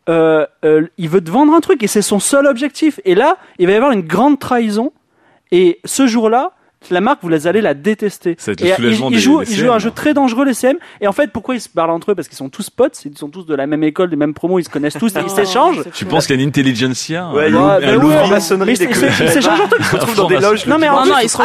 [0.10, 3.00] euh, euh, il veut te vendre un truc et c'est son seul objectif.
[3.06, 4.92] Et là il va y avoir une grande trahison.
[5.52, 6.54] Et ce jour-là
[6.90, 8.36] la marque, vous les allez la détester.
[8.40, 10.14] Ça va être le Et, euh, ils, ils jouent, des ils jouent un jeu très
[10.14, 10.78] dangereux, les CM.
[11.00, 12.16] Et en fait, pourquoi ils se parlent entre eux?
[12.16, 14.60] Parce qu'ils sont tous potes, ils sont tous de la même école, des mêmes promos,
[14.60, 15.84] ils se connaissent tous, ils s'échangent.
[15.94, 18.28] Tu penses qu'il y a une intelligentsia Ouais, un il y a loup- une- un
[18.30, 18.78] bah ouais, des ils-
[19.30, 19.80] s'échangent entre eux.
[19.80, 20.66] Ils se retrouvent dans des loges.
[20.66, 21.38] Non, mais en Non, ils se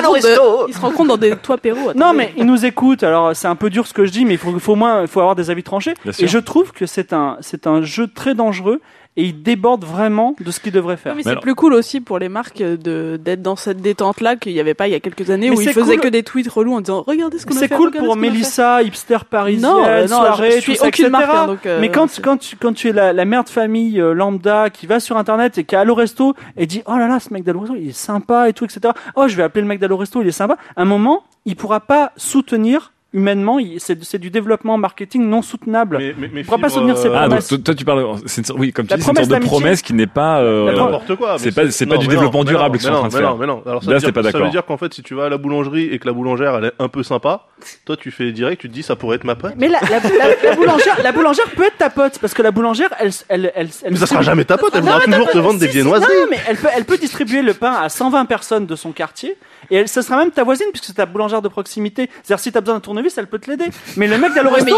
[0.81, 1.93] rencontrent, dans des toits Perrault.
[1.95, 3.03] Non, mais ils nous écoutent.
[3.03, 5.09] Alors, c'est un peu dur ce que je dis, mais il faut, au moins, il
[5.09, 5.95] faut avoir des avis tranchés.
[6.19, 8.81] Et je trouve que c'est un, c'est un jeu très dangereux
[9.17, 11.13] et il déborde vraiment de ce qu'il devrait faire.
[11.13, 13.81] Ouais, mais Mais c'est alors- plus cool aussi pour les marques de d'être dans cette
[13.81, 15.95] détente là qu'il n'y avait pas il y a quelques années Mais où ils faisaient
[15.97, 16.05] cool.
[16.05, 18.17] que des tweets relous en disant regardez ce qu'on a fait C'est cool pour.
[18.17, 21.11] Mélissa, hipster parisienne, Non, euh, non, soirée, je suis tout ça, aucune etc.
[21.27, 23.49] marque, hein, donc, euh, mais quand, quand, tu, quand tu es la, la mère de
[23.51, 26.97] famille euh, lambda qui va sur internet et qui a Allo Resto et dit oh
[26.97, 28.81] là là ce mec d'Allo Resto il est sympa et tout etc.
[29.17, 30.57] Oh je vais appeler le mec d'Allo Resto il est sympa.
[30.77, 33.59] À un moment il pourra pas soutenir humainement.
[33.79, 35.99] C'est du développement marketing non soutenable.
[35.99, 37.49] Mais, mais, mais Il pourra pas soutenir ses euh, Ah, donc promesses.
[37.49, 38.05] toi, toi, tu parles.
[38.27, 39.95] c'est une sorte- oui, comme tu La dis, c'est une sorte promesse de promesse qui
[39.95, 40.41] n'est pas.
[40.41, 41.39] euh, n'importe quoi.
[41.39, 43.21] c'est pas- c'est pas non, du développement mais durable qu'ils sont en train de mais
[43.23, 43.37] non, faire.
[43.39, 43.63] mais non.
[43.67, 44.51] Alors ça Là, veut c'est dire- pas Ça veut d'accord.
[44.51, 46.73] dire qu'en fait, si tu vas à la boulangerie et que la boulangère elle est
[46.79, 47.47] un peu sympa,
[47.85, 49.55] toi tu fais direct, tu te dis ça pourrait être ma pote.
[49.57, 52.51] Mais la, la, la- la boulangère, la boulangère peut être ta pote parce que la
[52.51, 55.39] boulangère, elle, elle, elle, elle Mais ça sera jamais ta pote, elle voudra toujours te
[55.39, 56.13] vendre des viennoiseries.
[56.21, 59.37] Non, mais elle peut, elle peut distribuer le pain à 120 personnes de son quartier
[59.71, 62.09] et elle, ce sera même ta voisine puisque c'est ta boulangère de proximité.
[62.23, 63.67] C'est-à-dire si t'as besoin d'un tournevis, elle peut te l'aider.
[63.97, 64.73] Mais le mec d'Allo Ouais, il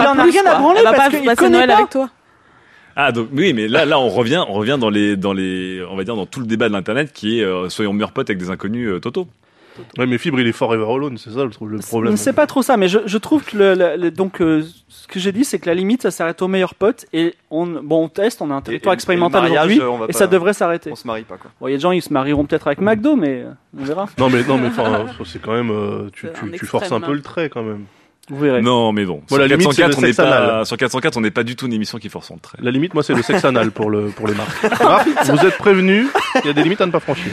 [0.00, 1.76] en a rien à branler parce pas qu'il passer connaît Noël pas.
[1.76, 2.10] avec toi
[2.96, 5.96] Ah donc oui, mais là, là, on revient, on revient dans les, dans les, on
[5.96, 8.38] va dire dans tout le débat de l'internet qui est euh, soyons meilleurs potes avec
[8.38, 9.28] des inconnus euh, Toto.
[9.98, 12.16] Ouais, mais Fibre il est forever alone, c'est ça le, le problème.
[12.16, 15.06] C'est pas trop ça, mais je, je trouve que le, le- le- donc euh, ce
[15.06, 18.04] que j'ai dit, c'est que la limite, ça s'arrête au meilleur pote et on, bon,
[18.04, 20.90] on teste, on a un territoire et expérimental aujourd'hui et pas- ça devrait s'arrêter.
[20.92, 21.50] On se marie pas, quoi.
[21.60, 23.84] Bon, il y a des gens, ils se marieront peut-être avec McDo, mais euh, on
[23.84, 24.06] verra.
[24.18, 27.14] Non mais non mais enfin c'est quand même euh, tu, tu, forces un peu hein.
[27.14, 27.84] le trait quand même.
[28.28, 28.62] Vous verrez.
[28.62, 29.20] Non, mais bon.
[29.30, 30.66] Moi, la sur, limite, c'est 404, le on n'est sexe pas, anal.
[30.66, 32.56] sur 404, on n'est pas du tout une émission qui force son trait.
[32.62, 34.62] La limite moi c'est le sexe anal pour le pour les marques.
[34.80, 36.06] Marc, vous êtes prévenus,
[36.44, 37.32] il y a des limites à ne pas franchir.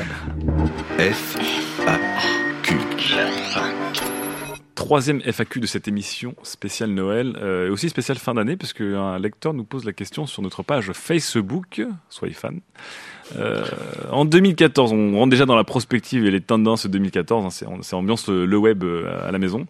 [0.97, 1.37] F,
[4.79, 9.19] Troisième FAQ de cette émission spéciale Noël, euh, et aussi spéciale fin d'année, parce qu'un
[9.19, 12.61] lecteur nous pose la question sur notre page Facebook, soyez fan.
[13.35, 13.65] Euh,
[14.09, 17.95] en 2014, on rentre déjà dans la prospective et les tendances 2014, hein, c'est c'est
[17.97, 19.67] ambiance le, web euh, à la maison.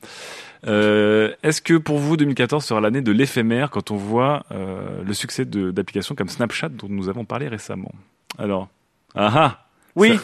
[0.67, 5.13] Euh, Est-ce que pour vous 2014 sera l'année de l'éphémère quand on voit euh, le
[5.15, 7.91] succès de- d'applications comme Snapchat dont nous avons parlé récemment?
[8.37, 8.69] Alors,
[9.15, 10.17] ah ah Oui.
[10.17, 10.23] Ça-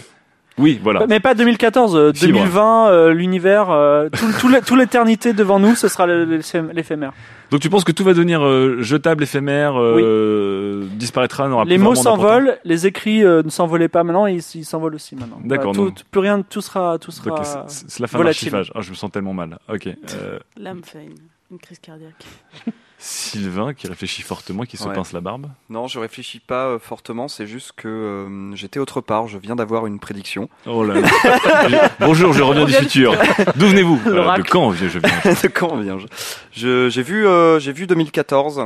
[0.57, 1.05] oui, voilà.
[1.07, 2.33] Mais pas 2014, euh, Fibre.
[2.39, 7.11] 2020, euh, l'univers, euh, tout, tout l'é- tout l'éternité devant nous, ce sera l'éphémère.
[7.51, 11.83] Donc tu penses que tout va devenir euh, jetable, éphémère, euh, disparaîtra, n'aura Les plus
[11.83, 15.39] mots s'envolent, les écrits euh, ne s'envolaient pas maintenant, ils s'envolent aussi maintenant.
[15.43, 17.43] D'accord, Voilà, tout, plus rien, tout sera, tout sera.
[17.67, 18.71] c'est- c'est la fin de l'archivage.
[18.75, 19.57] Ah, je me sens tellement mal.
[19.71, 19.87] Ok.
[19.87, 20.81] Euh, L'âme
[21.55, 22.25] une, crise cardiaque.
[22.97, 24.93] Sylvain qui réfléchit fortement, qui se Ouais.
[24.95, 25.47] pince la barbe.
[25.69, 29.55] Non, je réfléchis pas euh, fortement, c'est juste que euh, j'étais autre part, je viens
[29.55, 30.49] d'avoir une prédiction.
[30.65, 31.91] Oh là là.
[31.99, 33.11] Bonjour, je reviens du futur.
[33.57, 36.07] D'où venez-vous Euh, De quand je je viens de quand vient je
[36.53, 38.63] Je- J'ai vu, euh, j'ai vu 2014.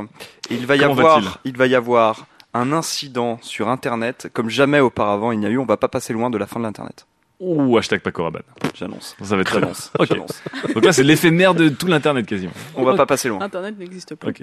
[0.50, 4.28] Et il va y Comment avoir, va-t-il il va y avoir un incident sur Internet
[4.32, 5.58] comme jamais auparavant il n'y a eu.
[5.58, 7.06] On va pas passer loin de la fin de l'Internet.
[7.40, 8.42] Ouh, hashtag Paco Rabanne.
[8.74, 9.16] J'annonce.
[9.22, 9.66] Ça va être très bon.
[9.68, 9.90] J'annonce.
[9.98, 10.08] Ok.
[10.08, 10.42] J'annonce.
[10.74, 12.52] Donc là, c'est l'éphémère de tout l'Internet quasiment.
[12.76, 13.40] On va pas passer loin.
[13.40, 14.28] Internet n'existe plus.
[14.28, 14.42] Ok.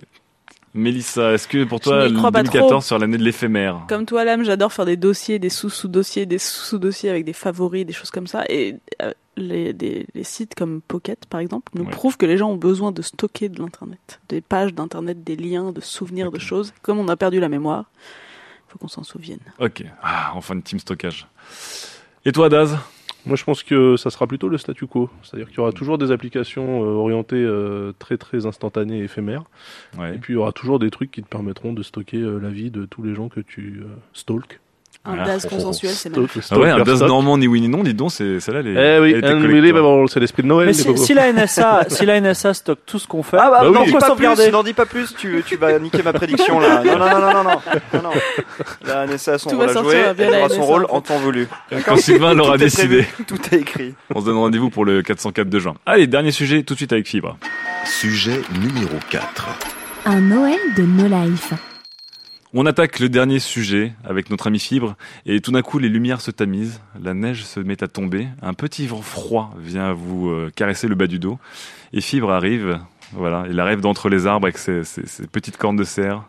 [0.73, 2.81] Mélissa, est-ce que pour toi, n'y crois pas 2014 trop.
[2.81, 7.09] sur l'année de l'éphémère Comme toi, Lame, j'adore faire des dossiers, des sous-sous-dossiers, des sous-sous-dossiers
[7.09, 8.43] avec des favoris, des choses comme ça.
[8.49, 11.89] Et euh, les, des- les sites comme Pocket, par exemple, nous Ouais.
[11.91, 14.19] prouvent que les gens ont besoin de stocker de l'Internet.
[14.29, 16.73] Des pages d'Internet, des liens, de souvenirs de choses.
[16.83, 17.85] Comme on a perdu la mémoire,
[18.67, 19.39] il faut qu'on s'en souvienne.
[19.59, 19.83] Ok.
[20.03, 21.27] Ah, enfin une team stockage.
[22.25, 22.77] Et toi, Daz
[23.25, 25.09] Moi, je pense que ça sera plutôt le statu quo.
[25.23, 29.43] C'est-à-dire qu'il y aura toujours des applications euh, orientées euh, très très instantanées et éphémères.
[29.97, 30.15] Ouais.
[30.15, 32.49] Et puis, il y aura toujours des trucs qui te permettront de stocker euh, la
[32.49, 34.59] vie de tous les gens que tu stalks.
[35.07, 35.25] Un Ah.
[35.25, 36.43] DAS consensuel, c'est magnifique.
[36.51, 37.07] Ah ouais, un stock.
[37.07, 38.61] normand ni oui ni non, dis donc, c'est celle-là.
[38.65, 40.67] Eh oui, unbelievable, c'est l'esprit de Noël.
[40.67, 43.69] Mais si, la NSA, si la NSA stocke tout ce qu'on fait, Ah bah, Bah
[43.69, 43.91] n'en oui.
[43.93, 46.83] pas plus, n'en dis pas plus, tu, tu vas niquer ma prédiction là.
[46.83, 47.49] Non, non, non, non, non, non.
[47.93, 48.09] non, non.
[48.85, 51.01] La NSA a son Tout rôle va à sortir jouer, elle aura son rôle en
[51.01, 51.47] temps voulu.
[51.85, 53.05] Quand Sylvain l'aura décidé.
[53.27, 53.93] Tout est écrit.
[54.13, 55.75] On se donne rendez-vous pour le 404 de juin.
[55.85, 57.37] Allez, dernier sujet, tout de suite avec Fibre.
[57.85, 59.47] Sujet numéro 4.
[60.05, 61.53] Un Noël de No Life.
[62.53, 64.95] On attaque le dernier sujet avec notre ami Fibre
[65.25, 68.53] et tout d'un coup les lumières se tamisent, la neige se met à tomber, un
[68.53, 71.39] petit vent froid vient vous euh, caresser le bas du dos
[71.93, 72.79] et Fibre arrive,
[73.11, 76.23] voilà, il arrive d'entre les arbres avec ses, ses- ses petites cornes de cerf.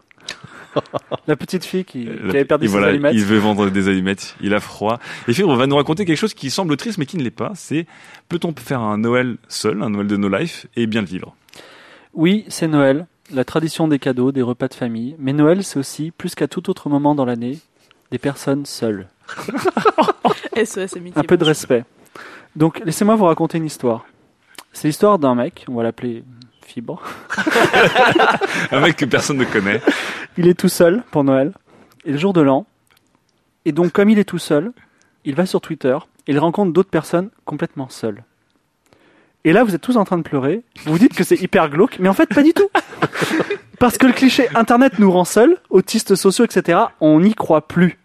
[1.26, 3.14] la petite fille qui, qui avait perdu et ses voilà, allumettes.
[3.14, 4.98] il veut vendre des allumettes, il a froid.
[5.28, 7.52] Et Fibre va nous raconter quelque chose qui semble triste mais qui ne l'est pas,
[7.54, 7.86] c'est
[8.28, 11.36] peut-on faire un Noël seul, un Noël de no life et bien le vivre?
[12.12, 15.16] Oui, c'est Noël, la tradition des cadeaux, des repas de famille.
[15.18, 17.58] Mais Noël, c'est aussi, plus qu'à tout autre moment dans l'année,
[18.10, 19.08] des personnes seules.
[20.64, 21.20] SOS amitié.
[21.20, 21.84] Un peu de respect.
[22.56, 24.06] Donc, laissez-moi vous raconter une histoire.
[24.72, 26.24] C'est l'histoire d'un mec, on va l'appeler
[26.68, 27.02] Fibre.
[28.72, 29.80] Un mec que personne ne connaît.
[30.36, 31.52] Il est tout seul pour Noël,
[32.04, 32.66] et le jour de l'an.
[33.64, 34.72] Et donc, comme il est tout seul,
[35.24, 38.22] il va sur Twitter et il rencontre d'autres personnes complètement seules.
[39.44, 40.62] Et là, vous êtes tous en train de pleurer.
[40.84, 42.68] Vous vous dites que c'est hyper glauque, mais en fait, pas du tout.
[43.78, 47.98] Parce que le cliché Internet nous rend seuls, autistes sociaux, etc., on n'y croit plus.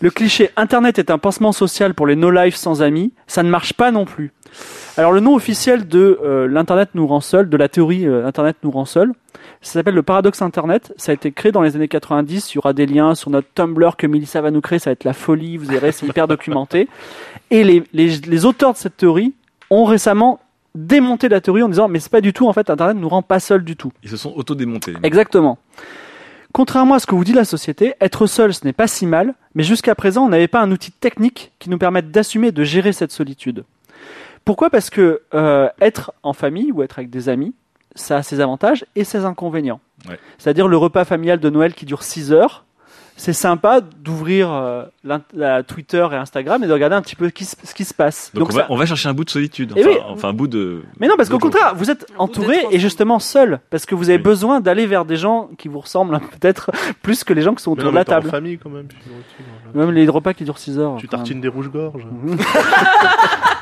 [0.00, 3.72] Le cliché Internet est un pansement social pour les no-life sans amis, ça ne marche
[3.74, 4.32] pas non plus.
[4.96, 8.56] Alors le nom officiel de euh, l'Internet nous rend seuls, de la théorie euh, Internet
[8.62, 9.12] nous rend seuls,
[9.60, 10.92] ça s'appelle le paradoxe Internet.
[10.96, 12.52] Ça a été créé dans les années 90.
[12.52, 14.78] Il y aura des liens sur notre Tumblr que Melissa va nous créer.
[14.78, 15.56] Ça va être la folie.
[15.56, 16.88] Vous verrez, c'est hyper documenté.
[17.50, 19.34] Et les auteurs de cette théorie
[19.70, 20.40] ont récemment
[20.74, 23.22] démonté la théorie en disant mais c'est pas du tout en fait Internet nous rend
[23.22, 23.92] pas seuls du tout.
[24.02, 24.94] Ils se sont auto-démontés.
[25.02, 25.58] Exactement.
[26.52, 29.34] Contrairement à ce que vous dit la société, être seul ce n'est pas si mal,
[29.54, 32.64] mais jusqu'à présent on n'avait pas un outil technique qui nous permette d'assumer et de
[32.64, 33.64] gérer cette solitude.
[34.44, 34.70] Pourquoi?
[34.70, 37.54] Parce que euh, être en famille ou être avec des amis,
[37.94, 39.80] ça a ses avantages et ses inconvénients.
[40.08, 40.18] Ouais.
[40.38, 42.64] C'est-à-dire le repas familial de Noël qui dure 6 heures,
[43.20, 44.84] c'est sympa d'ouvrir euh,
[45.34, 48.30] la Twitter et Instagram et de regarder un petit peu qui ce qui se passe.
[48.32, 49.72] Donc, on, ça- va, on va chercher un bout de solitude.
[49.76, 49.96] Eh Enfin, oui.
[50.08, 50.82] enfin, un bout de.
[51.00, 54.18] mais non, parce qu'au contraire, vous êtes entouré et justement seul, parce que vous avez
[54.18, 54.22] Oui.
[54.22, 56.70] besoin d'aller vers des gens qui vous ressemblent hein, peut-être
[57.02, 58.30] plus que les gens qui sont Mais autour non, de la en table.
[58.30, 58.86] famille quand même.
[58.86, 58.98] puis,
[59.74, 60.96] Même les repas qui durent 6 heures.
[60.98, 62.06] Tu tartines des rouges-gorges.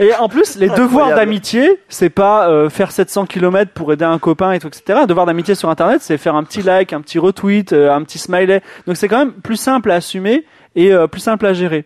[0.00, 4.18] Et en plus, les devoirs d'amitié, c'est pas euh, faire 700 km pour aider un
[4.18, 5.00] copain et tout, etc.
[5.02, 8.02] Un devoir d'amitié sur Internet, c'est faire un petit like, un petit retweet, euh, un
[8.02, 8.62] petit smiley.
[8.86, 10.44] Donc c'est quand même plus simple à assumer
[10.74, 11.84] et euh, plus simple à gérer.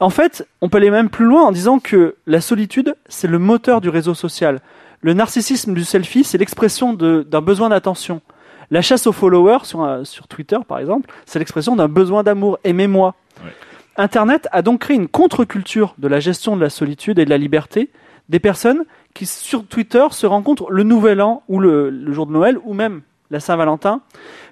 [0.00, 3.38] En fait, on peut aller même plus loin en disant que la solitude, c'est le
[3.38, 4.60] moteur du réseau social.
[5.02, 8.20] Le narcissisme du selfie, c'est l'expression d'un besoin d'attention.
[8.70, 12.58] La chasse aux followers sur, sur Twitter, par exemple, c'est l'expression d'un besoin d'amour.
[12.64, 13.14] Aimez-moi.
[13.42, 13.50] Ouais.
[13.96, 17.38] Internet a donc créé une contre-culture de la gestion de la solitude et de la
[17.38, 17.90] liberté
[18.28, 18.84] des personnes
[19.14, 22.74] qui, sur Twitter, se rencontrent le Nouvel An ou le, le jour de Noël ou
[22.74, 24.00] même la Saint-Valentin.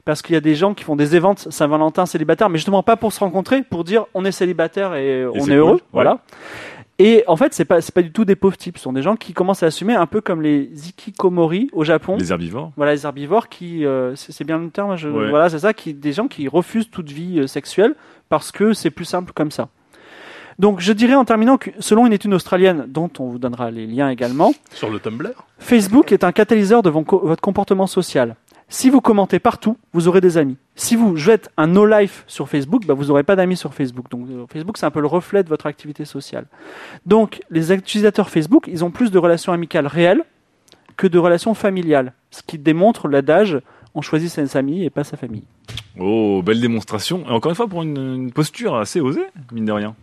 [0.05, 2.97] Parce qu'il y a des gens qui font des événements Saint-Valentin célibataires, mais justement pas
[2.97, 5.71] pour se rencontrer, pour dire on est célibataire et, on est heureux.
[5.73, 5.83] cool, ouais.
[5.93, 6.19] Voilà.
[7.01, 8.77] Et en fait, c'est pas, c'est pas du tout des pauvres types.
[8.77, 12.17] Ce sont des gens qui commencent à assumer un peu comme les ikikomori au Japon.
[12.19, 12.73] Les herbivores.
[12.77, 15.31] Voilà, les herbivores qui, euh, c'est c'est bien le terme, je- Ouais.
[15.31, 17.95] voilà, c'est ça, qui, des gens qui refusent toute vie euh, sexuelle
[18.29, 19.69] parce que c'est plus simple comme ça.
[20.59, 23.87] Donc, je dirais en terminant que, selon une étude australienne, dont on vous donnera les
[23.87, 28.35] liens également, Sur le Tumblr Facebook est un catalyseur de votre comportement social.
[28.71, 30.57] Si vous commentez partout, vous aurez des amis.
[30.75, 34.11] Si vous jouez un no-life sur Facebook, bah, vous n'aurez pas d'amis sur Facebook.
[34.11, 36.45] Donc euh, Facebook, c'est un peu le reflet de votre activité sociale.
[37.07, 40.23] Donc les utilisateurs Facebook, ils ont plus de relations amicales réelles
[40.99, 42.13] que de relations familiales.
[42.31, 43.59] Ce qui démontre l'adage
[43.95, 45.45] on choisit ses amis et pas sa famille.
[45.99, 47.25] Oh, belle démonstration.
[47.29, 49.95] Et encore une fois, pour une, une posture assez osée, mine de rien.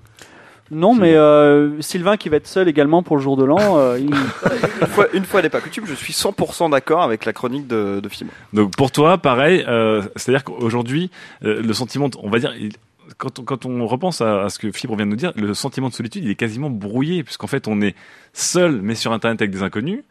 [0.71, 3.99] Non, mais euh, Sylvain qui va être seul également pour le jour de l'an, euh,
[3.99, 4.09] il-
[4.81, 7.99] Une fois, une fois n'est pas coutume, je suis 100% d'accord avec la chronique de,
[8.01, 8.31] de Fibre.
[8.51, 11.11] Donc pour toi, pareil, euh, c'est-à-dire qu'aujourd'hui,
[11.43, 12.73] euh, le sentiment, de- on va dire, il-
[13.19, 15.53] quand on, quand on repense à, à ce que Fibre vient de nous dire, le
[15.53, 17.95] sentiment de solitude, il est quasiment brouillé, puisqu'en fait, on est
[18.33, 20.01] seul, mais sur Internet avec des inconnus,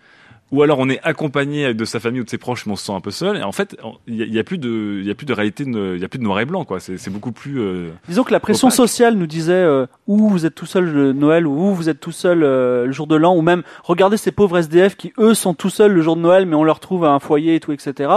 [0.54, 2.84] ou alors on est accompagné de sa famille ou de ses proches, mais on se
[2.86, 3.36] sent un peu seul.
[3.36, 3.76] Et en fait,
[4.06, 6.18] il y, a- plus de, il y a plus de réalité, il y a plus
[6.18, 6.78] de noir et blanc, quoi.
[6.80, 7.60] C'est beaucoup plus.
[7.60, 8.76] euh, Disons que la pression Opaque.
[8.76, 12.12] sociale nous disait euh, ou vous êtes tout seul le Noël ou vous êtes tout
[12.12, 15.54] seul euh, le jour de l'an ou même regardez ces pauvres SDF qui eux sont
[15.54, 18.10] tout seuls le jour de Noël mais on leur trouve un foyer et tout etc.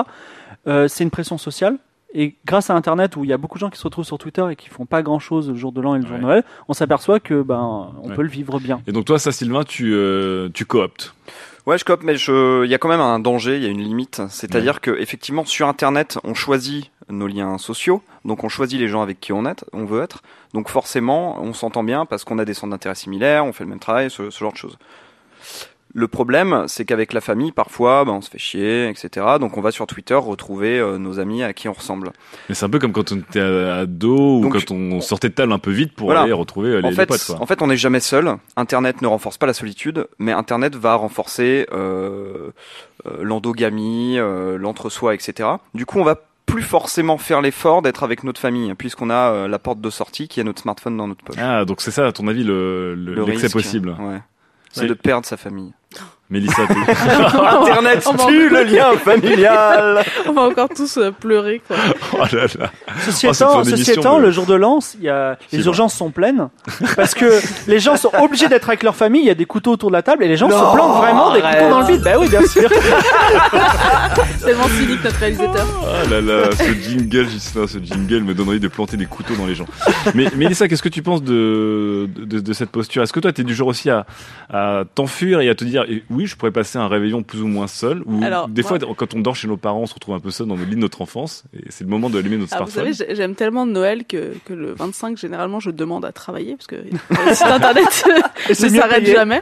[0.67, 1.77] Euh, c'est une pression sociale
[2.13, 4.17] Et grâce à Internet, où il y a beaucoup de gens qui se retrouvent sur
[4.17, 6.43] Twitter et qui font pas grand-chose le jour de l'an et le jour de Noël,
[6.67, 8.15] on s'aperçoit que ben on Ouais.
[8.15, 8.81] peut le vivre bien.
[8.88, 11.13] Et donc toi, ça, Sylvain, tu, euh, tu cooptes?
[11.68, 13.70] Ouais, je cope, mais je, il y a quand même un danger, il y a
[13.70, 14.22] une limite.
[14.30, 19.01] C'est-à-dire que effectivement, sur Internet, on choisit nos liens sociaux, donc on choisit les gens
[19.01, 20.22] avec qui on est, on veut être.
[20.53, 23.70] Donc forcément, on s'entend bien parce qu'on a des centres d'intérêt similaires, on fait le
[23.70, 24.78] même travail, ce, ce genre de choses.
[25.93, 29.25] Le problème, c'est qu'avec la famille, parfois, ben, on se fait chier, etc.
[29.39, 32.11] Donc on va sur Twitter retrouver euh, nos amis à qui on ressemble.
[32.49, 35.33] Mais c'est un peu comme quand on était ado ou Donc, quand on sortait de
[35.33, 36.21] table un peu vite pour Voilà.
[36.21, 37.25] aller retrouver euh, les, en les potes.
[37.25, 37.41] Quoi.
[37.41, 38.35] en fait, on n'est jamais seul.
[38.57, 42.51] Internet ne renforce pas la solitude, mais Internet va renforcer euh,
[43.05, 45.49] euh, l'endogamie, euh, l'entre-soi, etc.
[45.73, 46.15] Du coup, on va
[46.45, 50.27] plus forcément faire l'effort d'être avec notre famille, puisqu'on a euh, la porte de sortie
[50.27, 51.35] qui est notre smartphone dans notre poche.
[51.39, 53.95] Ah, donc c'est ça, à ton avis, le, le, Le risque, possible.
[53.99, 54.19] Ouais.
[54.72, 54.88] C'est Ouais.
[54.88, 55.74] de perdre sa famille.
[56.30, 56.73] Mélissa, tu-
[57.71, 60.03] Internet tue le lien familial.
[60.28, 61.78] On va encore tous euh, pleurer, quoi.
[62.13, 62.69] oh là là.
[63.05, 65.09] Ceci Oh, c'est étant, ton ceci émission, étant, mais- le jour de l'an, il y
[65.09, 66.49] a, les urgences sont pleines
[66.97, 69.21] parce que les gens sont obligés d'être avec leur famille.
[69.21, 70.97] Il y a des couteaux autour de la table et les gens Non, se plantent
[70.97, 71.59] vraiment des arrête.
[71.59, 72.01] couteaux dans le vide.
[72.03, 72.69] Bah oui, bien sûr.
[74.43, 75.65] Tellement cynique notre réalisateur.
[75.84, 79.36] Ah là là, ce jingle, Gislain, ce jingle me donne envie de planter des couteaux
[79.36, 79.65] dans les gens.
[80.13, 83.03] Mais Mélissa, qu'est-ce que tu penses de, de, de cette posture?
[83.03, 84.05] Est-ce que toi, tu es du genre aussi à,
[84.51, 87.47] à t'enfuir et à te dire, eh, oui, je pourrais passer un réveillon plus ou
[87.47, 89.93] moins seul Ou Alors, des moi- fois, quand on dort chez nos parents, on se
[89.93, 92.38] retrouve un peu seul dans le lit de notre enfance et c'est le moment d'allumer
[92.38, 96.03] notre Ah, vous savez, j'ai- j'aime tellement Noël que, que le 25, généralement, je demande
[96.05, 97.86] à travailler parce que le site internet
[98.49, 99.41] ne s'arrête jamais.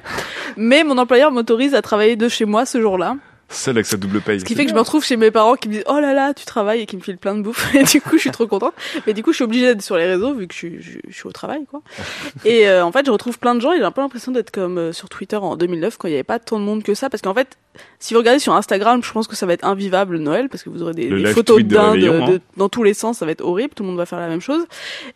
[0.57, 3.15] Mais mon employeur m'autorise à travailler de chez moi ce jour-là.
[3.47, 4.39] Seul avec sa double paye.
[4.39, 6.13] Ce qui fait que je me retrouve chez mes parents qui me disent Oh là
[6.13, 7.73] là, tu travailles et qui me filent plein de bouffe.
[7.75, 8.73] Et du coup, je suis trop contente.
[9.05, 10.97] Mais du coup, je suis obligée d'être sur les réseaux vu que je suis, je,
[11.07, 11.81] je suis au travail, quoi.
[12.45, 13.71] Et euh, en fait, je retrouve plein de gens.
[13.71, 16.15] et J'ai un peu l'impression d'être comme euh, sur Twitter en 2009 quand il n'y
[16.15, 17.09] avait pas tant de monde que ça.
[17.11, 17.55] Parce qu'en fait,
[17.99, 20.69] si vous regardez sur Instagram, je pense que ça va être invivable Noël parce que
[20.69, 22.39] vous aurez des, photos de hein.
[22.57, 23.19] dans tous les sens.
[23.19, 23.75] Ça va être horrible.
[23.75, 24.65] Tout le monde va faire la même chose.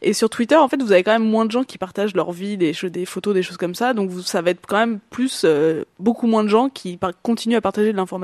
[0.03, 2.31] Et sur Twitter, en fait, vous avez quand même moins de gens qui partagent leur
[2.31, 3.95] vie, des, des photos, des choses comme ça.
[3.95, 7.11] Donc, vous, ça va être quand même plus, euh, beaucoup moins de gens qui par-
[7.23, 8.18] continuent à partager de l'information.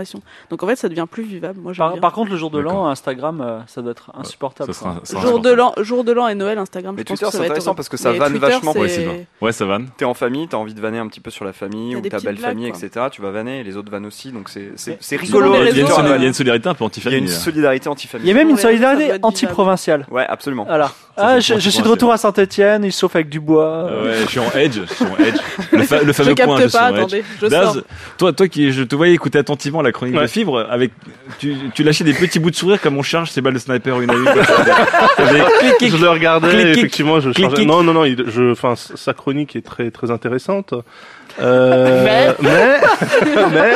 [0.49, 1.59] Donc, en fait, ça devient plus vivable.
[1.61, 2.01] Moi, j'aime Par, bien.
[2.01, 2.87] par contre, le jour de l'an.
[2.87, 4.73] Instagram, euh, ça doit être insupportable.
[4.73, 5.01] Ça sera- quoi.
[5.03, 5.75] ça sera Jour de insupportable.
[5.77, 6.95] l'an, jour de l'an et Noël, Instagram.
[6.95, 8.31] Mais je pense Twitter, que ça c'est va être intéressant parce que ça Mais vanne
[8.33, 8.71] Twitter, vachement.
[8.73, 9.27] Ouais.
[9.41, 9.89] Ouais, ça vanne.
[9.97, 12.19] T'es en famille, t'as envie de vanner un petit peu sur la famille ou ta
[12.19, 12.79] belle blagues, famille, quoi.
[12.83, 13.05] etc.
[13.11, 15.53] Tu vas vanner et les autres vannent aussi, donc c'est rigolo.
[15.55, 17.19] Il y, a une euh, solidarité un peu Il y a anti-famille.
[17.19, 17.31] une là.
[17.33, 18.31] solidarité Il y anti-famille.
[18.31, 20.05] a même une solidarité anti-provinciale.
[20.11, 20.65] Ouais, absolument.
[20.65, 20.91] Voilà.
[21.17, 23.65] Ah, je, suis de retour à Saint-Etienne, il chauffe avec du bois.
[23.89, 25.35] Euh, Ouais, je suis en edge, je suis en edge.
[25.71, 26.97] Le, fa- le Je fameux point, je capte suis pas, en edge.
[26.99, 27.83] attendez, je Daz, sors.
[28.17, 30.27] toi, toi qui, je te voyais écouter attentivement la chronique de.
[30.27, 30.91] Fibre, avec,
[31.39, 34.01] tu, tu lâchais des petits bouts de sourire comme on charge ses balles de sniper
[34.01, 34.25] une à une.
[35.15, 35.43] T'avais
[35.77, 36.77] clic, Je le regardais, Clic, clic.
[36.77, 37.67] effectivement, je Clic, clic.
[37.67, 40.73] Non, non, non, il- je, enfin, sa chronique est très, très intéressante.
[41.41, 42.77] Euh, mais,
[43.51, 43.71] mais,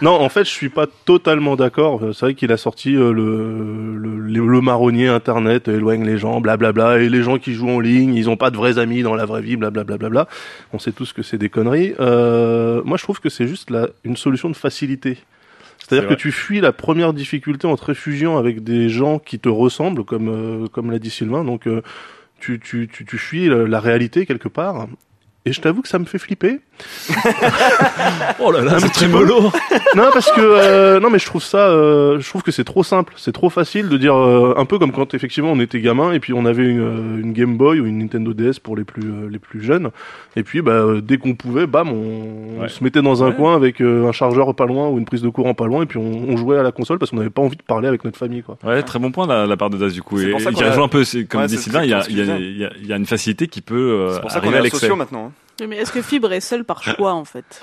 [0.00, 2.00] non, en fait, je suis pas totalement d'accord.
[2.12, 7.08] C'est vrai qu'il a sorti euh, le, le, marronnier Internet éloigne les gens, blablabla, et
[7.08, 9.42] les gens qui jouent en ligne, ils ont pas de vrais amis dans la vraie
[9.42, 9.96] vie, blablabla.
[9.96, 10.28] Bla, bla, bla.
[10.72, 11.94] On sait tous que c'est des conneries.
[12.00, 15.18] Euh, moi, je trouve que c'est juste la, une solution de facilité.
[15.88, 19.38] C'est-à-dire C'est que tu fuis la première difficulté en te réfugiant avec des gens qui
[19.38, 21.44] te ressemblent, comme euh, comme l'a dit Sylvain.
[21.44, 21.82] Donc euh,
[22.40, 24.86] tu, tu, tu, tu fuis la, la réalité quelque part.
[25.44, 26.60] Et je t'avoue que ça me fait flipper.
[28.40, 29.50] Oh là là, Un c'est très mollo.
[29.94, 32.82] non parce que euh, non mais je trouve ça, euh, je trouve que c'est trop
[32.82, 36.12] simple, c'est trop facile de dire euh, un peu comme quand effectivement on était gamin
[36.12, 38.84] et puis on avait une, euh, une Game Boy ou une Nintendo DS pour les
[38.84, 39.90] plus euh, les plus jeunes.
[40.36, 43.34] Et puis bah euh, dès qu'on pouvait, bam, on, se mettait dans un Ouais.
[43.36, 45.86] coin avec euh, un chargeur pas loin ou une prise de courant pas loin et
[45.86, 48.04] puis on, on jouait à la console parce qu'on n'avait pas envie de parler avec
[48.04, 48.56] notre famille quoi.
[48.64, 50.20] Ouais, très bon point de la, la part de Daz du coup.
[50.20, 52.02] Et, pour ça qui a- rejoint un peu, comme Ouais, dit Sylvain, il y a,
[52.08, 54.20] il y, a, il y, a, il y a une facilité qui peut euh, C'est
[54.20, 55.26] pour ça qu'on arriver est à sociaux maintenant.
[55.26, 55.32] hein.
[55.62, 57.62] Oui, Mais est-ce que Fibre est seul par choix, en fait?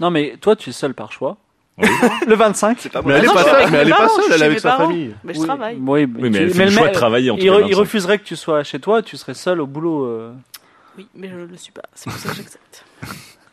[0.00, 1.36] Non, mais toi, tu es seul par choix.
[1.78, 1.86] Oui.
[2.26, 2.78] le 25.
[2.80, 3.96] C'est pas Mais elle est non, pas je suis seule, avec mais elle mes est
[3.96, 4.86] pas seule, elle est chez avec sa parents.
[4.86, 5.14] famille.
[5.24, 5.76] Mais je Oui, travaille.
[5.78, 7.60] Oui, Oui, mais elle fait le choix mais- de travailler en tout il, cas, il
[7.64, 7.76] 25.
[7.78, 10.06] refuserait que tu sois chez toi, tu serais seul au boulot.
[10.06, 10.32] euh.
[10.96, 11.82] Oui, mais je ne le suis pas.
[11.94, 12.84] C'est pour ça que j'accepte.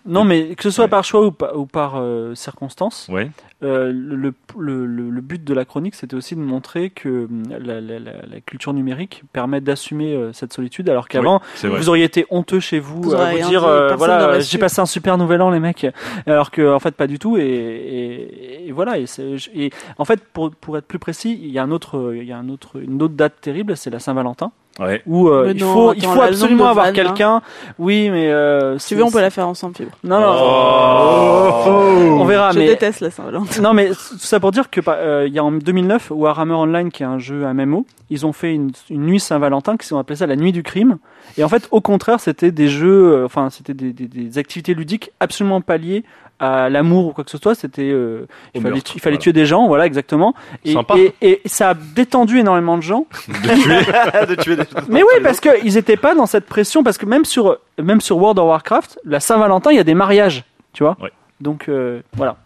[0.06, 0.90] Non, mais que ce soit Ouais.
[0.90, 3.32] par choix ou, pa- ou par euh, circonstance, Ouais.
[3.64, 7.44] euh, le, le, le, le but de la chronique, c'était aussi de montrer que hum,
[7.50, 12.04] la, la, la, la culture numérique permet d'assumer euh, cette solitude, alors qu'avant, vous auriez
[12.04, 15.42] été honteux chez vous, Vous à vous dire, euh, voilà, j'ai passé un super nouvel
[15.42, 15.88] an, les mecs,
[16.28, 17.38] alors que en fait pas du tout.
[17.38, 18.98] Et, et, et voilà.
[19.00, 22.32] Et, en fait, pour, pour être plus précis, il y a un autre, il y
[22.34, 25.04] a un autre, une autre date terrible, c'est la Saint-Valentin, Ouais.
[25.06, 27.42] où euh, il non, faut, il absolument avoir quelqu'un.
[27.78, 29.92] Oui, mais euh, Si tu veux, on peut la faire ensemble, Fibre.
[30.04, 30.36] Non, non.
[30.36, 32.18] Oh.
[32.20, 33.62] On verra, je mais déteste la Saint-Valentin.
[33.62, 36.54] non, mais tout ça pour dire que bah, euh, il y a en 2009 Warhammer
[36.54, 40.00] Online, qui est un jeu MMO, ils ont fait une, une nuit Saint-Valentin qui ont
[40.00, 40.98] appelé ça la nuit du crime.
[41.38, 44.74] Et en fait, au contraire, c'était des jeux, euh, enfin, c'était des, des, des activités
[44.74, 46.04] ludiques absolument pas liées
[46.44, 47.56] à l'amour ou quoi que ce soit.
[47.56, 49.22] C'était, euh, il fallait, meurtre, il fallait voilà.
[49.22, 50.34] tuer des gens, voilà exactement.
[50.66, 50.96] Et, Sympa.
[50.98, 53.08] et, et ça a détendu énormément de gens.
[53.28, 57.26] de tuer des Mais oui, parce qu'ils étaient pas dans cette pression, parce que même
[57.26, 60.98] sur, même sur World of Warcraft, la Saint-Valentin, il y a des mariages, tu vois.
[61.02, 61.12] Ouais.
[61.40, 62.38] Donc euh, voilà.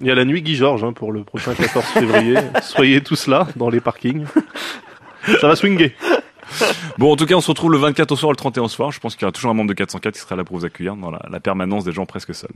[0.00, 2.36] Il y a la nuit Guy Georges hein, pour le prochain 14 février.
[2.62, 4.24] Soyez tous là dans les parkings.
[5.40, 5.94] Ça va swinguer.
[6.98, 8.90] Bon, en tout cas, on se retrouve le 24 au soir, le 31 au soir.
[8.92, 10.64] Je pense qu'il y aura toujours un membre de 404 qui sera là pour vous
[10.64, 12.50] accueillir dans la, la permanence des gens presque seuls.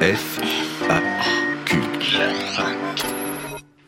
[0.00, 0.40] F,
[0.88, 1.00] A,
[1.64, 1.78] Q.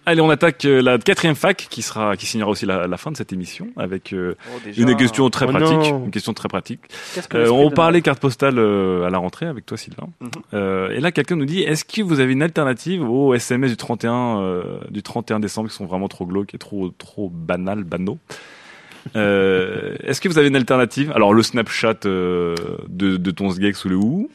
[0.09, 3.11] Allez, on attaque euh, la quatrième fac qui sera, qui signera aussi la, la fin
[3.11, 4.83] de cette émission avec euh, Oh, déjà.
[4.83, 5.69] une question très Oh pratique.
[5.93, 6.05] non.
[6.05, 6.81] Une question très pratique.
[7.29, 10.07] Que Euh, l'esprit on parlait carte postale euh, à la rentrée avec toi, Sylvain.
[10.21, 10.31] Mhm.
[10.55, 13.77] Euh, et là, quelqu'un nous dit est-ce que vous avez une alternative aux SMS du
[13.77, 18.19] 31 euh, du 31 décembre qui sont vraiment trop glauques et trop trop banal, banaux?
[19.15, 21.13] Euh, Est-ce que vous avez une alternative?
[21.15, 22.55] Alors le Snapchat euh,
[22.89, 24.31] de, de ton sgeg sous le ou,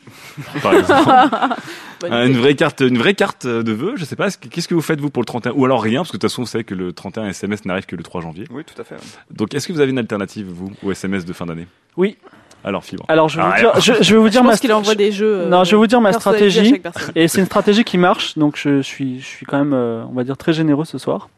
[0.61, 1.09] par exemple.
[2.03, 3.93] Euh, une vraie carte, une vraie carte de vœux.
[3.95, 4.26] Je sais pas.
[4.26, 6.17] est-ce que- Qu'est-ce que vous faites vous pour le 31 Ou alors rien, parce que
[6.17, 8.45] de toute façon, vous savez que le 31 SMS n'arrive que le 3 janvier.
[8.49, 8.95] Oui, tout à fait.
[8.95, 9.01] ouais.
[9.30, 11.67] Donc, est-ce que vous avez une alternative vous au SMS de fin d'année?
[11.97, 12.17] Oui.
[12.63, 13.05] Alors, fibre.
[13.07, 14.95] Alors je vais, vous Ah, dire, je, je vais vous Je dire ma qu'il envoie
[14.95, 15.41] des jeux.
[15.41, 16.82] euh, Non, je vais vous dire ma à stratégie.
[17.15, 20.13] Et c'est une stratégie qui marche, donc je suis, je suis quand même, euh, on
[20.13, 21.30] va dire, très généreux ce soir.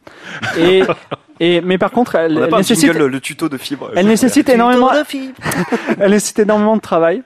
[0.58, 0.82] Et,
[1.40, 3.90] et mais par contre, elle, elle nécessite, jingle, le, tuto de fibre.
[3.96, 4.90] elle nécessite énormément,
[6.00, 7.22] elle nécessite énormément de travail.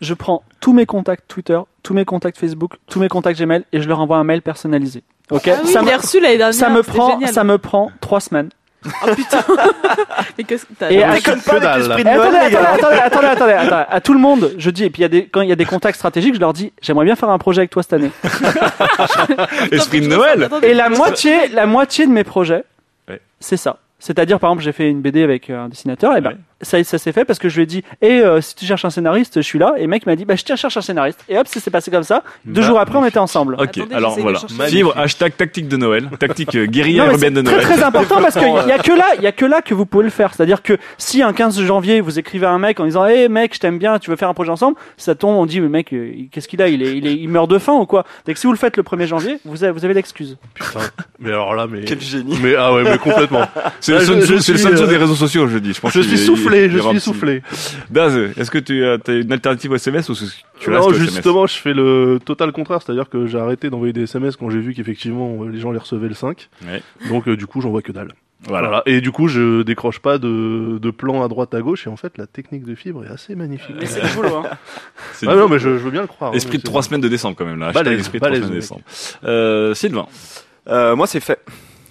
[0.00, 3.80] Je prends tous mes contacts Twitter, tous mes contacts Facebook, tous mes contacts Gmail et
[3.80, 5.02] je leur envoie un mail personnalisé.
[5.30, 6.54] Ok, Ah oui, ça, me, reçu l'année dernière.
[6.54, 7.32] ça me prend, génial.
[7.32, 8.48] ça me prend trois semaines.
[8.86, 9.38] Oh putain.
[10.38, 11.78] Mais qu'est-ce que t'as Et à- que pas avec dalle.
[11.78, 13.84] l'esprit Eh, de Noël, attendez, attendez, attendez, attendez, attendez, attendez.
[13.88, 15.52] À tout le monde, je dis, et puis il y a des, quand il y
[15.52, 17.94] a des contacts stratégiques, je leur dis, j'aimerais bien faire un projet avec toi cette
[17.94, 18.10] année.
[19.72, 20.48] Esprit de Noël.
[20.62, 22.64] Et la moitié, la moitié de mes projets.
[23.44, 23.78] C'est ça.
[23.98, 26.38] C'est-à-dire, par exemple, j'ai fait une BD avec un dessinateur, et ben.
[26.64, 28.84] Ça, ça s'est fait parce que je lui ai dit, et euh, si tu cherches
[28.84, 29.74] un scénariste, je suis là.
[29.78, 31.20] Et le mec m'a dit, bah, je cherche un scénariste.
[31.28, 32.22] Et hop, ça s'est passé comme ça.
[32.44, 33.54] Deux jours après, on était ensemble.
[33.54, 34.40] Ok, Attendez, alors voilà.
[34.68, 37.66] Fibre, hashtag tactique de Noël, tactique euh, guérilla urbaine de c'est très Noël.
[37.76, 39.86] très important parce qu'il y a que là, il y a que là que vous
[39.86, 40.34] pouvez le faire.
[40.34, 43.54] C'est-à-dire que si un 15 janvier vous écrivez à un mec en disant, hé mec,
[43.54, 45.92] je t'aime bien, tu veux faire un projet ensemble, ça tombe, on dit, mais mec,
[45.92, 46.68] euh, qu'est-ce qu'il a?
[46.68, 48.04] Il, est, il, est, il meurt de faim ou quoi?
[48.26, 50.36] Donc si vous le faites le 1er janvier, vous avez, vous avez l'excuse.
[50.54, 50.80] Putain.
[51.18, 51.82] Mais alors là, mais.
[51.84, 52.38] Quel génie.
[52.42, 53.42] Mais ah ouais, mais complètement.
[53.80, 54.00] C'est le
[54.40, 55.72] Sun euh, des réseaux sociaux, je dis.
[55.72, 57.42] Je, pense Je qu'il- suis il- soufflé, je suis soufflé.
[57.90, 61.56] Daz, est-ce que tu as, une alternative au SMS ou tu restes non, justement, je
[61.56, 65.44] fais le total contraire, c'est-à-dire que j'ai arrêté d'envoyer des SMS quand j'ai vu qu'effectivement
[65.44, 66.48] euh, les gens les recevaient le 5.
[66.66, 66.82] Ouais.
[67.08, 68.12] Donc euh, du coup, j'envoie que dalle.
[68.46, 68.68] Voilà.
[68.68, 68.82] Voilà.
[68.84, 71.86] Et du coup, je décroche pas de, de plan à droite à gauche.
[71.86, 73.76] Et en fait, la technique de fibre est assez magnifique.
[73.80, 74.50] Mais c'est du boulot, hein.
[75.26, 76.32] Ah non, mais je, je veux bien le croire.
[76.32, 77.72] hein, Esprit de trois semaines de décembre quand même là.
[77.72, 78.82] Balèze, esprit de trois balèze, semaines de décembre.
[79.24, 80.06] Euh, Sylvain,
[80.68, 81.38] Euh, moi, c'est fait.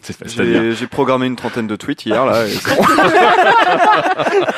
[0.01, 0.29] c'est fait.
[0.29, 2.45] C'est-à-dire J'ai programmé une trentaine de tweets hier, là.
[2.45, 2.51] et.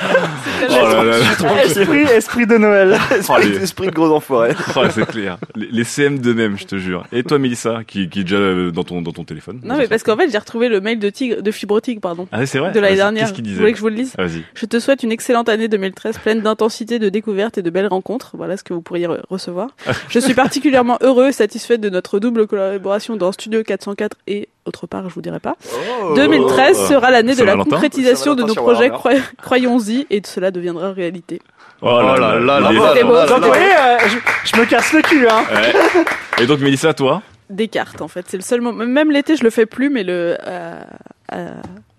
[0.69, 1.63] Oh là là.
[1.65, 2.97] esprit, esprit de Noël.
[3.17, 4.53] esprit, les- esprit de gros enfoirés.
[4.75, 5.37] Oh, c'est clair.
[5.55, 7.05] Les, les CM de même, je te jure.
[7.11, 9.59] Et toi, Mélissa, qui, qui est déjà euh, dans ton, dans ton téléphone?
[9.63, 12.27] Non, mais parce qu'en fait, j'ai retrouvé le mail de Tigre, de Fibre Tigre, pardon,
[12.31, 12.71] Ah, c'est vrai?
[12.71, 13.23] de l'année Vas-y, dernière.
[13.23, 13.59] Qu'est-ce qu'il Vous disait?
[13.59, 14.43] voulez que je vous le lise Ah, Vas-y.
[14.53, 18.31] Je te souhaite une excellente année 2013 pleine d'intensité, de découvertes et de belles rencontres.
[18.33, 19.69] Voilà ce que vous pourriez re- recevoir.
[20.09, 24.87] Je suis particulièrement heureux et satisfait de notre double collaboration dans Studio 404 et autre
[24.87, 25.55] part, je vous dirai pas.
[26.01, 26.13] Oh.
[26.15, 28.89] 2013 sera l'année de la concrétisation de nos projets.
[28.89, 29.21] Warhammer.
[30.09, 31.41] Et cela deviendra réalité.
[31.81, 32.71] Oh là là là là.
[32.71, 32.79] Là.
[32.81, 33.97] Euh,
[34.45, 35.43] je, me casse le cul, hein.
[35.53, 36.43] Ouais.
[36.43, 37.21] Et donc, Mélissa, toi?
[37.49, 38.25] Des cartes, en fait.
[38.27, 38.85] C'est le seul moment.
[38.85, 40.37] Même l'été, je le fais plus, mais le.
[40.45, 40.83] Euh,
[41.33, 41.49] euh,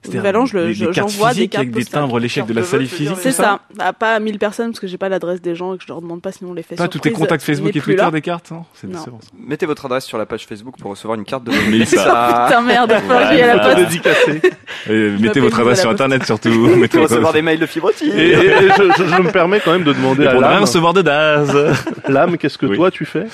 [0.09, 3.17] cartes j'envoie des physiques cartes avec des timbres, l'échec de la veux physique.
[3.21, 3.61] C'est ça.
[3.77, 5.89] Bah, pas à 1000 personnes parce que j'ai pas l'adresse des gens et que je
[5.89, 8.03] leur demande pas sinon on les fait Pas tous tes contacts Facebook et plus Twitter
[8.03, 8.11] là.
[8.11, 8.99] des cartes, hein C'est Non.
[9.05, 9.29] c'est bon, ça.
[9.39, 12.47] Mettez votre adresse sur la page Facebook pour recevoir une carte de Mélissa.
[12.47, 14.09] Putain merde, j'aille à la poste.
[15.21, 16.51] Mettez votre adresse sur internet surtout.
[16.77, 20.35] Mettez recevoir des mails de fibre Et, je, me permets quand même de demander à
[20.35, 20.63] l'âme.
[20.63, 21.57] recevoir de Daz.
[22.09, 23.27] L'âme, qu'est-ce que toi tu fais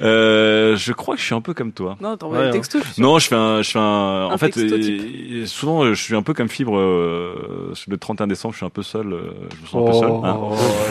[0.00, 1.96] Euh, je crois que je suis un peu comme toi.
[2.00, 2.52] Non, t'envoies des hein.
[2.52, 2.98] textos.
[2.98, 6.34] Non, je fais un, je fais un, en fait, euh, souvent, je suis un peu
[6.34, 9.74] comme Fibre, euh, le 31 décembre, je suis un peu seul, euh, je me sens
[9.74, 10.10] un peu seul.
[10.24, 10.38] hein.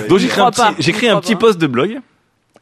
[0.09, 1.99] Donc J'y j'écris un petit, j'écris un petit post de blog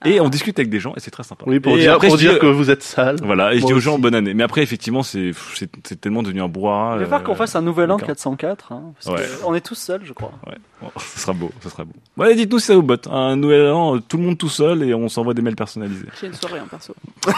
[0.03, 1.43] et on discute avec des gens et c'est très sympa.
[1.45, 3.17] Oui, pour Et dire, après, pour je dis, dire euh, que vous êtes sale.
[3.23, 4.01] Voilà, et je dis aux gens aussi.
[4.01, 4.33] bonne année.
[4.33, 5.31] Mais après, effectivement, c'est,
[6.01, 6.93] tellement devenu un brouhaha.
[6.95, 8.07] Il va falloir qu'on fasse un nouvel an d'accord.
[8.15, 8.71] 404.
[8.71, 9.23] Hein, parce Ouais.
[9.23, 10.31] que on est tous seuls, je crois.
[10.47, 11.93] Ouais, bon, ce sera beau, ce sera beau.
[12.17, 13.05] Ouais, dites-nous si ça vous botte.
[13.11, 16.07] Un nouvel an, tout le monde tout seul et on s'envoie des mails personnalisés.
[16.19, 16.95] J'ai une soirée en perso.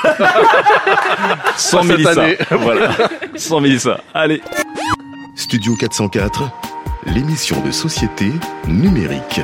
[1.57, 2.25] Sans Mélissa.
[2.51, 2.91] voilà.
[3.35, 3.99] Sans Mélissa.
[4.13, 4.41] Allez.
[5.35, 6.51] Studio 404,
[7.07, 8.27] l'émission de société
[8.67, 9.41] numérique.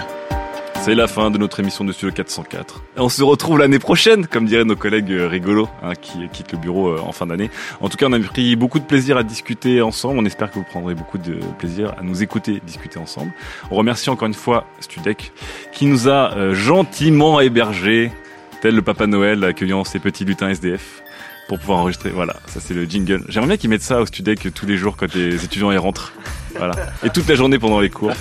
[0.81, 2.83] C'est la fin de notre émission de Studio 404.
[2.95, 6.51] Et on se retrouve l'année prochaine, comme diraient nos collègues euh, rigolos hein, qui quittent
[6.51, 7.49] le bureau euh, en fin d'année.
[7.81, 10.19] En tout cas, on a pris beaucoup de plaisir à discuter ensemble.
[10.19, 13.31] On espère que vous prendrez beaucoup de plaisir à nous écouter discuter ensemble.
[13.71, 15.31] On remercie encore une fois Studec
[15.71, 18.11] qui nous a euh, gentiment hébergés
[18.61, 21.01] tel le Papa Noël accueillant ses petits lutins SDF
[21.49, 22.11] pour pouvoir enregistrer.
[22.11, 23.23] Voilà, ça c'est le jingle.
[23.27, 26.13] J'aimerais bien qu'ils mettent ça au Studec tous les jours quand les étudiants y rentrent.
[26.55, 26.75] Voilà.
[27.03, 28.11] Et toute la journée pendant les cours.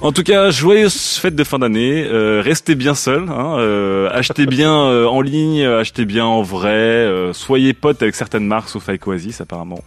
[0.00, 2.06] En tout cas, joyeuses fêtes de fin d'année.
[2.06, 3.28] Euh, restez bien seuls.
[3.28, 6.68] Hein, euh, achetez bien euh, en ligne, achetez bien en vrai.
[6.70, 9.84] euh, soyez potes avec certaines marques, sauf avec Oasis apparemment.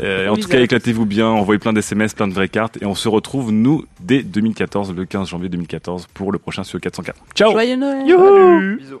[0.00, 1.28] Euh, en tout cas, éclatez-vous bien.
[1.28, 2.76] Envoyez plein d'SMS, plein de vraies cartes.
[2.82, 6.78] Et on se retrouve, nous, dès 2014, le 15 janvier 2014, pour le prochain sur
[6.78, 7.18] 404.
[7.34, 8.76] Ciao Joyeux Noël.
[8.78, 9.00] Bisous.